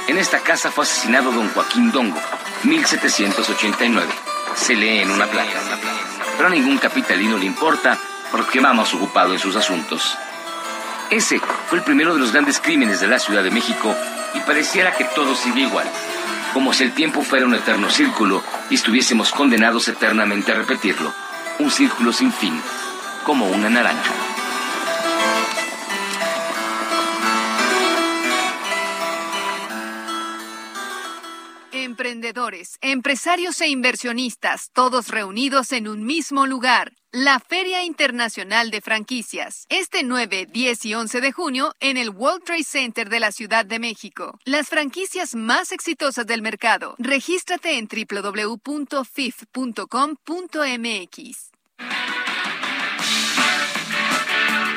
[0.07, 2.19] En esta casa fue asesinado don Joaquín Dongo,
[2.63, 4.11] 1789.
[4.55, 5.59] Se lee en una placa.
[6.35, 7.97] Pero a ningún capitalino le importa
[8.31, 10.17] porque vamos ocupado en sus asuntos.
[11.11, 13.95] Ese fue el primero de los grandes crímenes de la Ciudad de México
[14.33, 15.87] y pareciera que todo sigue igual,
[16.53, 21.13] como si el tiempo fuera un eterno círculo y estuviésemos condenados eternamente a repetirlo.
[21.59, 22.59] Un círculo sin fin,
[23.23, 24.32] como una naranja.
[31.93, 36.91] Emprendedores, empresarios e inversionistas, todos reunidos en un mismo lugar.
[37.11, 42.45] La Feria Internacional de Franquicias, este 9, 10 y 11 de junio en el World
[42.45, 44.39] Trade Center de la Ciudad de México.
[44.43, 46.95] Las franquicias más exitosas del mercado.
[46.97, 48.63] Regístrate en www.fif.com.mx.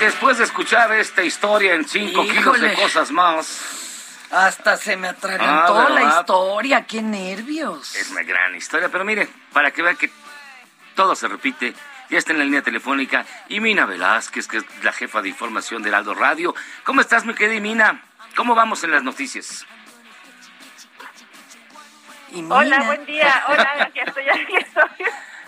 [0.01, 3.86] Después de escuchar esta historia en 5 kilos de cosas más,
[4.31, 7.95] Hasta se me atragantó Ah, la historia, qué nervios.
[7.95, 8.89] es una gran historia.
[8.89, 10.11] Pero mire, para que vean que
[10.95, 11.75] todo se repite,
[12.11, 15.95] ya está en la línea telefónica Imina Velázquez, que es la jefa de información del
[15.95, 16.55] Aldo Radio.
[16.85, 18.03] ¿Cómo estás, mi querida Imina?
[18.37, 19.65] ¿Cómo vamos en las noticias?
[22.51, 23.45] Hola, buen día.
[23.49, 25.07] Hola, aquí estoy, aquí estoy.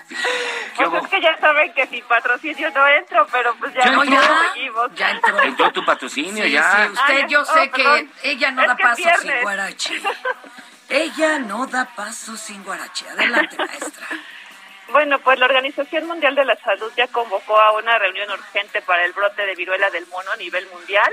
[0.77, 4.13] Pues es que ya saben que sin patrocinio no entro, pero pues ya, No, ya
[4.13, 4.95] ya, seguimos.
[4.95, 5.39] ya entró.
[5.43, 6.63] Entró tu patrocinio Sí, ya.
[6.87, 8.13] sí, usted Ah, yo ya- sé oh, que perdón.
[8.23, 10.03] ella no Es da paso sin guarache.
[10.89, 13.09] Ella no da paso sin guarache.
[13.09, 14.07] Adelante, maestra.
[14.91, 19.05] Bueno, pues la Organización Mundial de la Salud ya convocó a una reunión urgente para
[19.05, 21.13] el brote de viruela del mono a nivel mundial.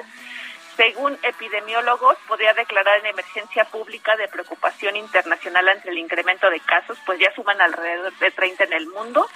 [0.76, 6.98] Según epidemiólogos, podría declarar en emergencia pública de preocupación internacional ante el incremento de casos,
[7.06, 9.28] pues ya suman alrededor de 30 en el mundo.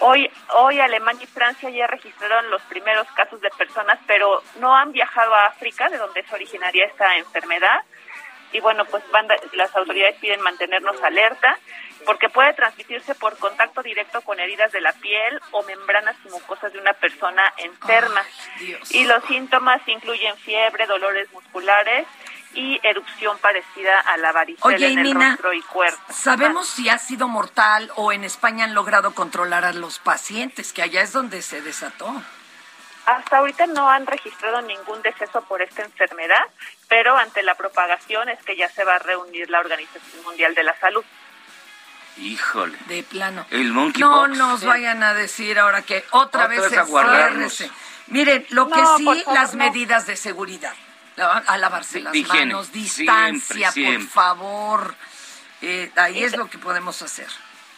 [0.00, 4.92] Hoy, hoy Alemania y Francia ya registraron los primeros casos de personas, pero no han
[4.92, 7.82] viajado a África, de donde se originaria esta enfermedad
[8.52, 11.58] y bueno, pues van- las autoridades piden mantenernos alerta
[12.04, 16.72] porque puede transmitirse por contacto directo con heridas de la piel o membranas y mucosas
[16.72, 18.22] de una persona enferma.
[18.90, 22.06] y los síntomas incluyen fiebre, dolores musculares
[22.54, 26.00] y erupción parecida a la varicela Oye, en el Nina, rostro y cuerpo.
[26.12, 30.82] ¿Sabemos si ha sido mortal o en España han logrado controlar a los pacientes, que
[30.82, 32.12] allá es donde se desató?
[33.06, 36.44] Hasta ahorita no han registrado ningún deceso por esta enfermedad,
[36.92, 40.62] pero ante la propagación es que ya se va a reunir la Organización Mundial de
[40.62, 41.02] la Salud.
[42.18, 42.76] Híjole.
[42.86, 43.46] De plano.
[43.48, 44.28] El monkeypox.
[44.28, 47.70] No nos vayan a decir ahora que otra, Otra vez vez se.
[48.08, 49.64] Miren, lo que sí, favor, las no.
[49.64, 50.74] medidas de seguridad.
[51.16, 52.52] A lavarse De- las higiene.
[52.52, 54.94] manos, distancia, Siempre, por favor.
[55.62, 57.28] Eh, ahí es lo que podemos hacer.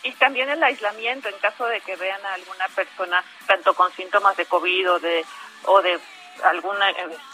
[0.03, 4.37] Y también el aislamiento, en caso de que vean a alguna persona tanto con síntomas
[4.37, 5.25] de COVID o de,
[5.67, 6.01] o de
[6.43, 6.77] algún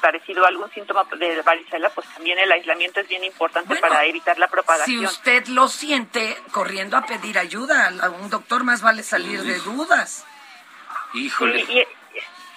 [0.01, 4.39] parecido a algún síntoma de varicela, pues también el aislamiento es bien importante para evitar
[4.39, 5.05] la Si propagación.
[5.05, 10.25] usted lo siente, corriendo a pedir ayuda a un doctor, más vale salir de dudas.
[11.15, 11.65] Híjole.
[11.67, 11.73] Sí,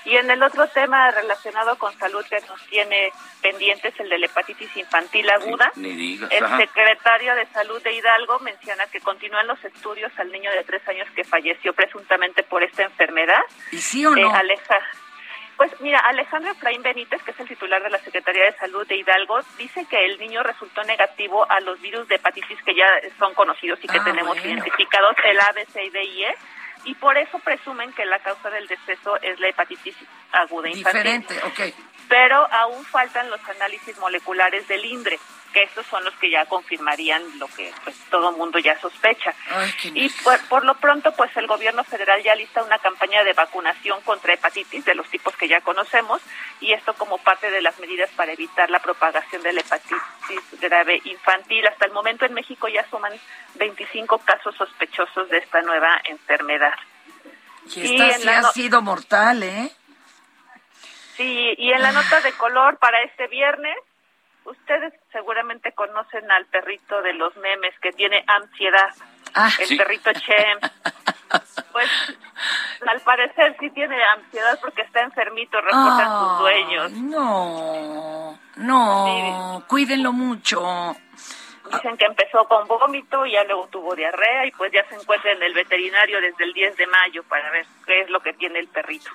[0.06, 4.18] y, y en el otro tema relacionado con salud que nos tiene pendientes, el de
[4.18, 6.30] la hepatitis infantil aguda, Ni digas.
[6.32, 6.58] el ajá.
[6.58, 11.08] secretario de Salud de Hidalgo menciona que continúan los estudios al niño de tres años
[11.16, 13.42] que falleció presuntamente por esta enfermedad.
[13.72, 14.30] ¿Y sí o no?
[14.30, 14.78] Eh, Aleja.
[15.58, 18.98] Pues mira, Alejandro Efraín Benítez, que es el titular de la Secretaría de Salud de
[18.98, 22.88] Hidalgo, dice que el niño resultó negativo a los virus de hepatitis que ya
[23.20, 24.46] son conocidos y que Ah, tenemos bueno.
[24.52, 26.36] identificados, el A, B, C y D y E,
[26.86, 29.96] y por eso presumen que la causa del deceso es la hepatitis
[30.34, 31.74] aguda infantil Diferente, ok.
[32.10, 35.20] pero aún faltan los análisis moleculares del INDRE,
[35.54, 39.34] que estos son los que ya confirmarían lo que pues todo mundo ya sospecha.
[39.52, 43.34] Ay, Y por, por lo pronto, pues el gobierno federal ya lista una campaña de
[43.34, 46.22] vacunación contra hepatitis de los tipos que ya conocemos
[46.60, 50.02] y esto como parte de las medidas para evitar la propagación de la hepatitis
[50.60, 51.68] grave infantil.
[51.68, 53.14] Hasta el momento en México ya suman
[53.56, 56.74] 25 casos sospechosos de esta nueva enfermedad.
[57.76, 59.72] Y Y esta en sí la ha sido mortal, ¿eh?
[61.16, 63.78] Sí, y en la nota de color para este viernes,
[64.46, 68.90] ustedes seguramente conocen al perrito de los memes que tiene ansiedad,
[69.36, 69.78] Ah, el sí.
[69.78, 70.60] perrito Chem.
[71.72, 71.90] Pues
[72.88, 76.92] al parecer sí tiene ansiedad porque está enfermito, reportan sus dueños.
[76.92, 80.96] No, no, cuídenlo mucho.
[81.72, 85.32] Dicen que empezó con vómito y ya luego tuvo diarrea y pues ya se encuentra
[85.32, 88.60] en el veterinario desde el 10 de mayo para ver qué es lo que tiene
[88.60, 89.10] el perrito.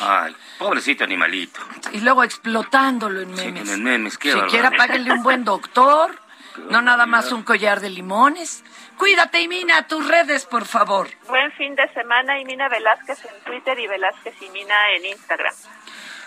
[0.00, 1.60] Ay, pobrecito animalito.
[1.92, 3.70] Y luego explotándolo en Sí, memes.
[3.70, 6.20] en memes, qué Siquiera páguenle un buen doctor,
[6.70, 8.62] no nada más un collar de limones.
[8.96, 11.08] Cuídate, y mina tus redes, por favor.
[11.28, 15.54] Buen fin de semana y Mina Velázquez en Twitter y Velázquez y Mina en Instagram.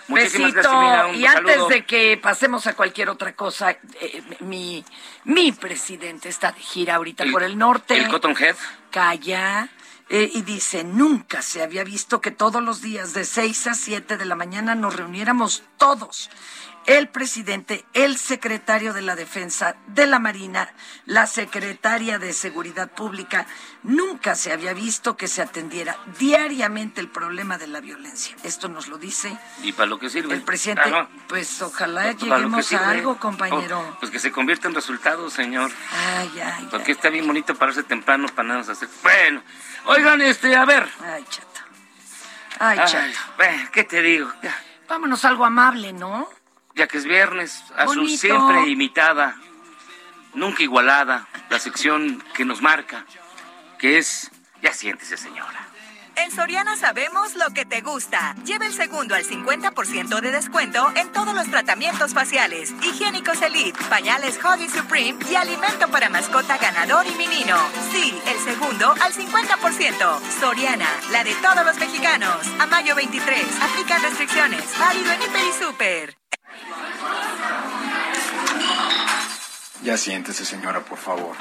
[0.08, 0.80] Muchísimas Besito.
[0.80, 1.68] gracias, y antes saludo.
[1.68, 3.70] de que pasemos a cualquier otra cosa,
[4.00, 4.84] eh, mi,
[5.24, 7.96] mi presidente está de gira ahorita por el norte.
[7.96, 8.56] El Cotton Head.
[8.90, 9.68] Calla.
[10.08, 14.16] Eh, y dice, nunca se había visto que todos los días de 6 a 7
[14.16, 16.30] de la mañana nos reuniéramos todos.
[16.84, 20.68] El presidente, el secretario de la Defensa, de la Marina,
[21.06, 23.46] la secretaria de Seguridad Pública.
[23.84, 28.34] Nunca se había visto que se atendiera diariamente el problema de la violencia.
[28.42, 30.34] Esto nos lo dice ¿Y para lo que sirve?
[30.34, 30.82] el presidente.
[30.82, 31.08] Ajá.
[31.28, 33.78] Pues ojalá lleguemos a algo, compañero.
[33.80, 35.70] Oh, pues que se convierta en resultados, señor.
[35.92, 38.88] Ay, ay, Porque está bien bonito pararse temprano para nada más hacer.
[39.04, 39.42] Bueno,
[39.84, 40.88] oigan, este, a ver.
[41.04, 41.60] Ay, chato.
[42.58, 43.18] Ay, Ay, chato.
[43.36, 44.32] bueno, ¿Qué te digo?
[44.88, 46.28] Vámonos a algo amable, ¿no?
[46.74, 48.18] Ya que es viernes, azul Bonito.
[48.18, 49.36] siempre imitada,
[50.34, 53.04] nunca igualada, la sección que nos marca,
[53.78, 54.30] que es.
[54.62, 55.72] Ya siéntese, señora.
[56.14, 58.34] En Soriana sabemos lo que te gusta.
[58.44, 64.38] Lleva el segundo al 50% de descuento en todos los tratamientos faciales, higiénicos Elite, pañales
[64.38, 67.56] Huggy Supreme y alimento para mascota ganador y menino.
[67.90, 70.20] Sí, el segundo al 50%.
[70.38, 72.46] Soriana, la de todos los mexicanos.
[72.60, 74.78] A mayo 23, aplican restricciones.
[74.78, 76.21] Válido en Hiper y Super.
[79.82, 81.36] Ya siéntese, señora, por favor.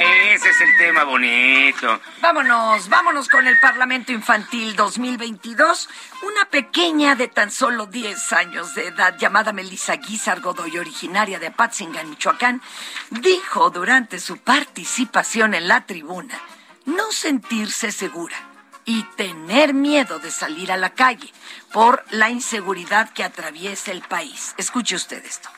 [0.00, 2.00] Ese es el tema bonito.
[2.20, 5.88] Vámonos, vámonos con el Parlamento Infantil 2022.
[6.22, 11.48] Una pequeña de tan solo 10 años de edad llamada Melissa Guizar Godoy, originaria de
[11.48, 12.62] Apatzingán, Michoacán,
[13.10, 16.38] dijo durante su participación en la tribuna
[16.84, 18.47] no sentirse segura
[18.88, 21.30] y tener miedo de salir a la calle
[21.74, 24.54] por la inseguridad que atraviesa el país.
[24.56, 25.50] Escuche usted esto.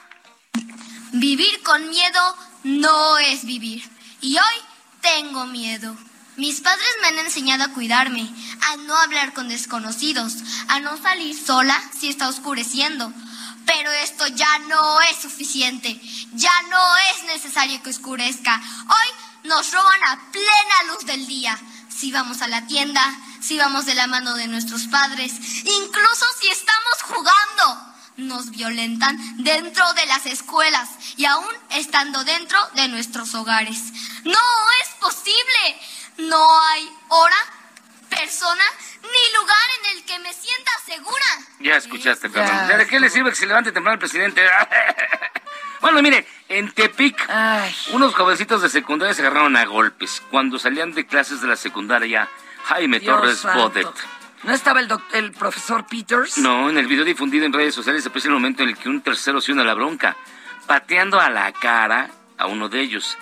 [1.13, 3.89] Vivir con miedo no es vivir.
[4.21, 4.57] Y hoy
[5.01, 5.97] tengo miedo.
[6.37, 8.29] Mis padres me han enseñado a cuidarme,
[8.69, 10.35] a no hablar con desconocidos,
[10.67, 13.13] a no salir sola si está oscureciendo.
[13.65, 16.01] Pero esto ya no es suficiente.
[16.33, 18.61] Ya no es necesario que oscurezca.
[18.89, 21.57] Hoy nos roban a plena luz del día.
[22.01, 23.03] Si vamos a la tienda,
[23.43, 25.35] si vamos de la mano de nuestros padres,
[25.67, 30.89] incluso si estamos jugando nos violentan dentro de las escuelas
[31.19, 33.93] y aún estando dentro de nuestros hogares.
[34.25, 34.39] No
[34.83, 35.81] es posible.
[36.17, 37.37] No hay hora,
[38.09, 38.65] persona
[39.03, 41.27] ni lugar en el que me sienta segura.
[41.59, 42.73] Ya escuchaste, Fernando.
[42.73, 44.43] ¿Ya ¿De qué le sirve que se levante temprano el presidente?
[45.81, 47.29] bueno, mire, en Tepic,
[47.93, 52.29] unos jovencitos de secundaria se agarraron a golpes cuando salían de clases de la secundaria
[52.65, 53.59] Jaime Dios Torres santo.
[53.69, 53.89] Bodet.
[54.43, 56.39] ¿No estaba el, el profesor Peters?
[56.39, 59.03] No, en el video difundido en redes sociales aprecia el momento en el que un
[59.03, 60.17] tercero se une a la bronca,
[60.67, 63.19] pateando a la cara a uno de ellos,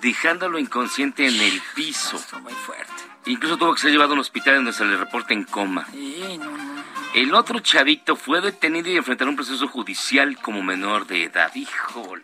[0.00, 2.18] dejándolo inconsciente en el piso.
[2.40, 2.90] muy fuerte.
[3.26, 5.86] Incluso tuvo que ser llevado a un hospital donde se le reporta en coma.
[5.92, 6.71] Sí, no, no.
[7.14, 11.54] El otro chavito fue detenido y enfrentará un proceso judicial como menor de edad.
[11.54, 12.22] Híjole.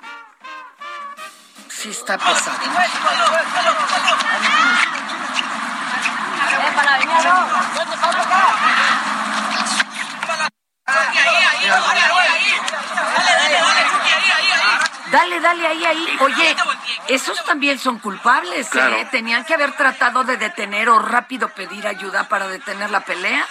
[1.69, 2.59] Sí está pesado.
[15.11, 16.19] Dale, dale, ahí, ahí.
[16.21, 16.57] Oye,
[17.09, 19.09] esos también son culpables, ¿eh?
[19.11, 23.47] Tenían que haber tratado de detener o rápido pedir ayuda para detener la pelea.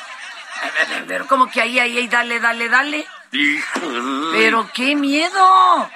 [1.08, 3.08] Pero como que ahí, ahí, ahí, dale, dale, dale.
[3.32, 4.38] Híjole.
[4.38, 5.90] Pero qué miedo.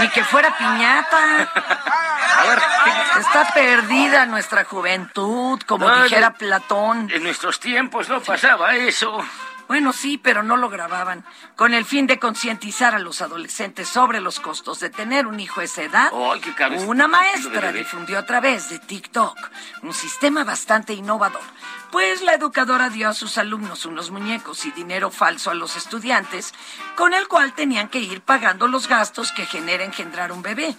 [0.00, 1.48] Ni que fuera piñata.
[3.18, 6.32] Está perdida nuestra juventud, como No, dijera.
[6.32, 7.08] Platón.
[7.12, 9.18] En nuestros tiempos no pasaba eso.
[9.68, 11.24] Bueno, sí, pero no lo grababan,
[11.56, 15.60] con el fin de concientizar a los adolescentes sobre los costos de tener un hijo
[15.60, 16.10] a esa edad.
[16.12, 19.38] Ay, qué caro es Una maestra difundió a través de TikTok
[19.82, 21.40] un sistema bastante innovador,
[21.90, 26.52] pues la educadora dio a sus alumnos unos muñecos y dinero falso a los estudiantes,
[26.96, 30.74] con el cual tenían que ir pagando los gastos que genera engendrar un bebé.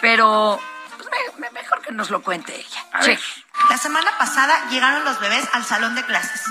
[0.00, 0.60] Pero
[0.98, 1.08] pues,
[1.38, 2.84] me- me- mejor que nos lo cuente ella.
[2.92, 3.18] A ver.
[3.70, 6.42] La semana pasada llegaron los bebés al salón de clases.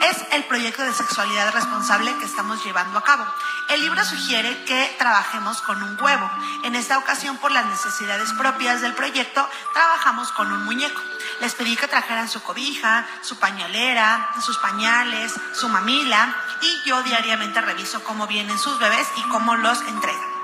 [0.00, 3.26] Es el proyecto de sexualidad responsable que estamos llevando a cabo.
[3.68, 6.30] El libro sugiere que trabajemos con un huevo.
[6.64, 11.00] En esta ocasión, por las necesidades propias del proyecto, trabajamos con un muñeco.
[11.40, 17.60] Les pedí que trajeran su cobija, su pañalera, sus pañales, su mamila y yo diariamente
[17.60, 20.39] reviso cómo vienen sus bebés y cómo los entregan.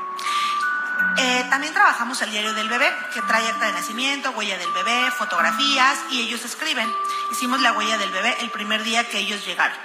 [1.19, 5.11] Eh, también trabajamos el diario del bebé, que trae acta de nacimiento, huella del bebé,
[5.13, 6.93] fotografías y ellos escriben.
[7.33, 9.77] Hicimos la huella del bebé el primer día que ellos llegaron.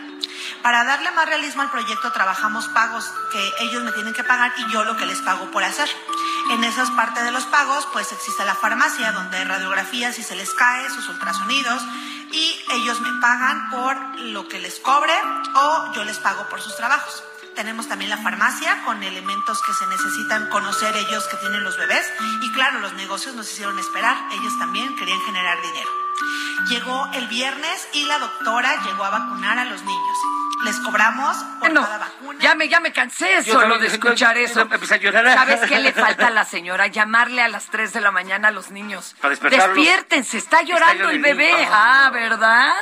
[0.61, 4.71] Para darle más realismo al proyecto trabajamos pagos que ellos me tienen que pagar y
[4.71, 5.89] yo lo que les pago por hacer.
[6.51, 10.35] En esas partes de los pagos pues existe la farmacia donde hay radiografías si se
[10.35, 11.81] les cae, sus ultrasonidos
[12.31, 15.13] y ellos me pagan por lo que les cobre
[15.55, 17.23] o yo les pago por sus trabajos.
[17.55, 22.09] Tenemos también la farmacia con elementos que se necesitan conocer ellos que tienen los bebés.
[22.41, 24.17] Y claro, los negocios nos hicieron esperar.
[24.31, 25.89] Ellos también querían generar dinero.
[26.69, 30.17] Llegó el viernes y la doctora llegó a vacunar a los niños.
[30.63, 32.39] Les cobramos por No, cada vacuna.
[32.39, 34.69] ya me, ya me cansé Yo solo también, de escuchar yo- eso.
[34.69, 35.33] yo llorar.
[35.35, 36.85] ¿Sabes qué le falta a la señora?
[36.87, 39.15] Llamarle a las 3 de la mañana a los niños.
[39.19, 39.75] Para despertarlos.
[39.75, 41.67] Despiértense, está llorando llorando el bebé.
[41.71, 42.73] Ah, ¿verdad?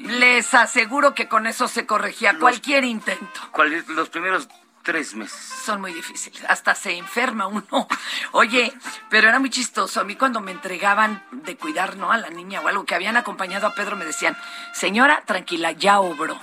[0.00, 3.40] Les aseguro que con eso se corregía cualquier intento.
[3.50, 3.88] ¿Cuál es?
[3.88, 4.48] Los primeros
[4.82, 5.38] tres meses.
[5.64, 7.88] Son muy difíciles, hasta se enferma uno.
[8.32, 8.72] Oye,
[9.08, 10.00] pero era muy chistoso.
[10.00, 12.12] A mí cuando me entregaban de cuidar, ¿no?
[12.12, 14.36] A la niña o algo que habían acompañado a Pedro, me decían,
[14.72, 16.38] señora, tranquila, ya obró.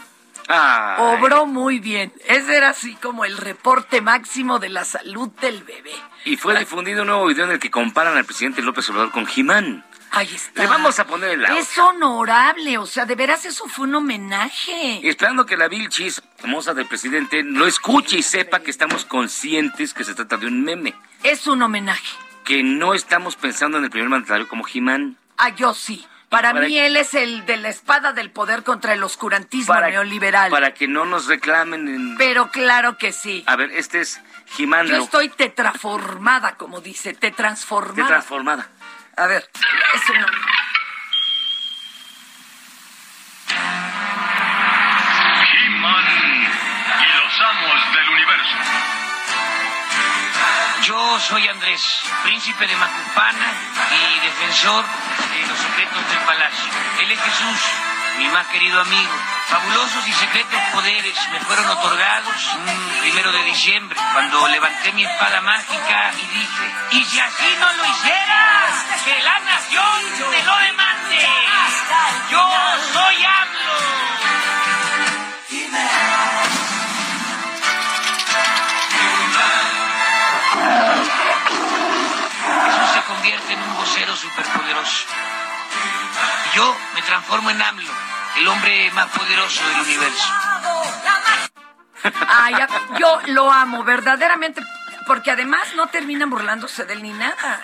[0.48, 0.96] Ay.
[1.00, 2.12] Obró muy bien.
[2.26, 5.94] Ese era así como el reporte máximo de la salud del bebé.
[6.26, 9.28] Y fue difundido un nuevo video en el que comparan al presidente López Obrador con
[9.28, 9.86] Jimán.
[10.12, 10.62] Ahí está.
[10.64, 11.62] Le vamos a poner el audio.
[11.62, 15.08] Es honorable, o sea, de veras eso fue un homenaje.
[15.08, 20.04] Esperando que la Vilchis, famosa del presidente, lo escuche y sepa que estamos conscientes que
[20.04, 20.96] se trata de un meme.
[21.24, 22.16] Es un homenaje.
[22.44, 25.18] Que no estamos pensando en el primer mandatario como Jimán.
[25.38, 26.06] Ah, yo sí.
[26.30, 29.74] Para, para mí que- él es el de la espada del poder contra el oscurantismo
[29.80, 30.52] neoliberal.
[30.52, 32.18] Para que no nos reclamen en...
[32.18, 33.44] Pero claro que sí.
[33.48, 34.86] A ver, este es Jimán.
[34.88, 38.08] Yo estoy tetraformada, como dice, de tetransformada.
[38.08, 38.70] transformada.
[39.20, 39.44] A ver,
[39.96, 40.26] es una...
[45.52, 46.06] He-Man
[47.00, 48.56] y los amos del universo.
[50.84, 53.46] Yo soy Andrés, príncipe de Macupana
[53.92, 56.72] y defensor de los secretos del palacio.
[57.02, 57.60] Él es Jesús,
[58.18, 59.12] mi más querido amigo.
[59.48, 65.42] Fabulosos y secretos poderes me fueron otorgados un primero de diciembre, cuando levanté mi espada
[65.42, 71.28] mágica y dije, y si así no lo hicieras, que la nación te lo demande.
[72.30, 72.50] Yo
[72.94, 74.20] soy AMLO.
[82.66, 85.06] Jesús se convierte en un vocero superpoderoso.
[86.56, 87.92] Yo me transformo en AMLO,
[88.38, 90.34] el hombre más poderoso del universo.
[92.28, 92.56] Ay,
[93.00, 94.62] yo lo amo, verdaderamente,
[95.06, 97.64] porque además no terminan burlándose de él ni nada.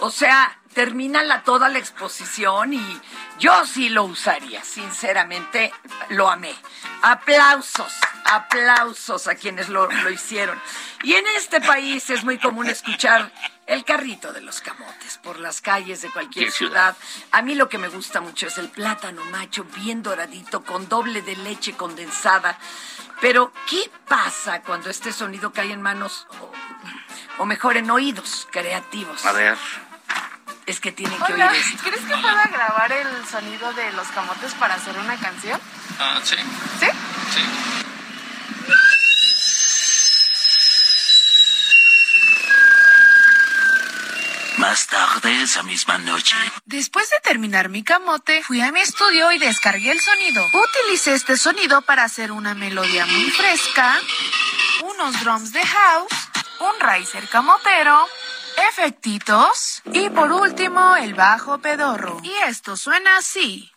[0.00, 3.00] O sea, termina la, toda la exposición y
[3.38, 5.72] yo sí lo usaría, sinceramente,
[6.10, 6.54] lo amé.
[7.02, 7.92] Aplausos,
[8.24, 10.60] aplausos a quienes lo, lo hicieron.
[11.02, 13.30] Y en este país es muy común escuchar
[13.66, 16.96] el carrito de los camotes por las calles de cualquier ciudad.
[17.32, 21.22] A mí lo que me gusta mucho es el plátano macho bien doradito con doble
[21.22, 22.58] de leche condensada.
[23.20, 26.26] Pero, ¿qué pasa cuando este sonido cae en manos,
[27.38, 29.24] o, o mejor en oídos creativos?
[29.24, 29.56] A ver.
[30.66, 31.82] Es que tienen que Hola, oír esto.
[31.82, 35.60] ¿crees que pueda grabar el sonido de los camotes para hacer una canción?
[35.98, 36.36] Ah, sí.
[36.80, 36.86] ¿Sí?
[37.34, 37.42] Sí.
[44.58, 46.36] Más tarde esa misma noche.
[46.64, 50.46] Después de terminar mi camote, fui a mi estudio y descargué el sonido.
[50.52, 53.98] Utilicé este sonido para hacer una melodía muy fresca,
[54.84, 56.12] unos drums de house,
[56.60, 58.06] un riser camotero,
[58.68, 62.20] efectitos y por último el bajo pedorro.
[62.22, 63.70] Y esto suena así.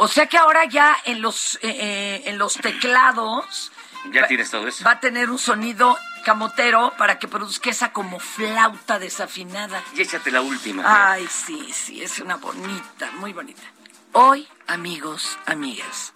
[0.00, 3.72] O sea que ahora ya en los, eh, eh, en los teclados
[4.12, 4.84] Ya tienes todo eso.
[4.84, 9.82] va a tener un sonido camotero para que produzca esa como flauta desafinada.
[9.94, 11.12] Y échate la última.
[11.12, 13.62] Ay, sí, sí, es una bonita, muy bonita.
[14.12, 16.12] Hoy, amigos, amigas,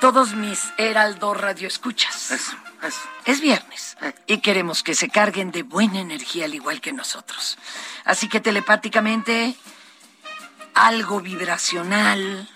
[0.00, 2.30] todos mis Heraldo Radio escuchas.
[2.30, 3.00] Eso, eso.
[3.24, 3.96] Es viernes
[4.26, 7.58] y queremos que se carguen de buena energía al igual que nosotros.
[8.04, 9.56] Así que telepáticamente,
[10.74, 12.48] algo vibracional,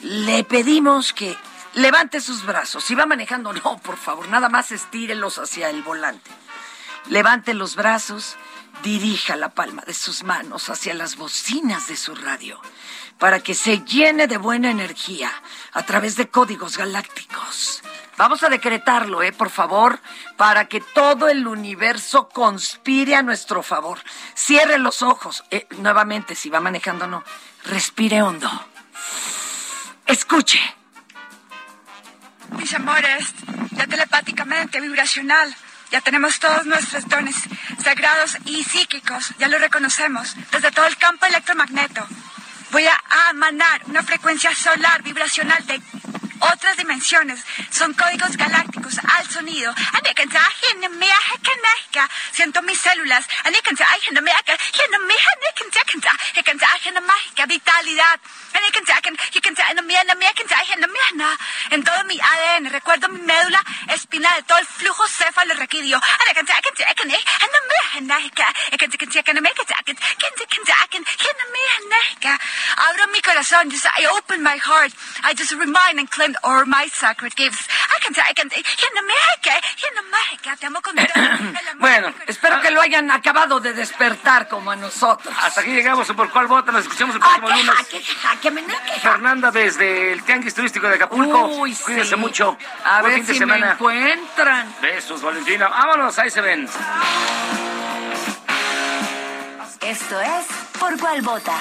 [0.00, 1.36] le pedimos que
[1.74, 2.84] levante sus brazos.
[2.84, 6.30] Si va manejando, no, por favor, nada más estírelos hacia el volante.
[7.06, 8.36] Levante los brazos,
[8.82, 12.60] dirija la palma de sus manos hacia las bocinas de su radio
[13.18, 15.32] para que se llene de buena energía
[15.72, 17.82] a través de códigos galácticos
[18.18, 19.30] Vamos a decretarlo, ¿eh?
[19.30, 20.00] Por favor,
[20.36, 24.00] para que todo el universo conspire a nuestro favor.
[24.34, 25.44] Cierre los ojos.
[25.52, 27.22] Eh, nuevamente, si va manejando, no.
[27.62, 28.50] Respire hondo.
[30.04, 30.58] Escuche.
[32.56, 33.32] Mis amores,
[33.72, 35.54] ya telepáticamente, vibracional,
[35.90, 37.36] ya tenemos todos nuestros dones
[37.82, 42.06] sagrados y psíquicos, ya lo reconocemos, desde todo el campo electromagneto.
[42.70, 45.80] Voy a emanar una frecuencia solar vibracional de
[46.40, 47.44] otras dimensiones.
[47.70, 49.74] Son códigos galácticos al sonido.
[52.32, 53.24] Siento mis células.
[57.46, 58.20] Vitalidad.
[61.70, 62.70] En todo mi ADN.
[62.70, 64.44] Recuerdo mi médula espinal.
[64.44, 66.00] Todo el flujo céfalo requirió.
[72.76, 73.70] Abro mi corazón.
[73.70, 74.92] Just, I open my heart.
[75.24, 77.66] I just remind and claim all my sacred gifts.
[77.68, 78.48] I can I can
[80.58, 80.94] te amo con
[81.78, 85.34] Bueno, espero que lo hayan acabado de despertar como a nosotros.
[85.40, 87.74] Hasta aquí llegamos por cuál vota, nos escuchamos el próximo lunes.
[89.02, 91.46] Fernanda desde el Tianguis Turístico de Acapulco.
[91.46, 92.16] Uy, Cuídense sí.
[92.16, 92.56] mucho.
[92.84, 93.66] A Buen ver fin de si semana.
[93.66, 94.74] me encuentran.
[94.80, 95.68] Besos, Valentina.
[95.68, 96.68] Vámonos, ahí se ven.
[99.80, 100.46] Esto es
[100.78, 101.56] Por cuál vota.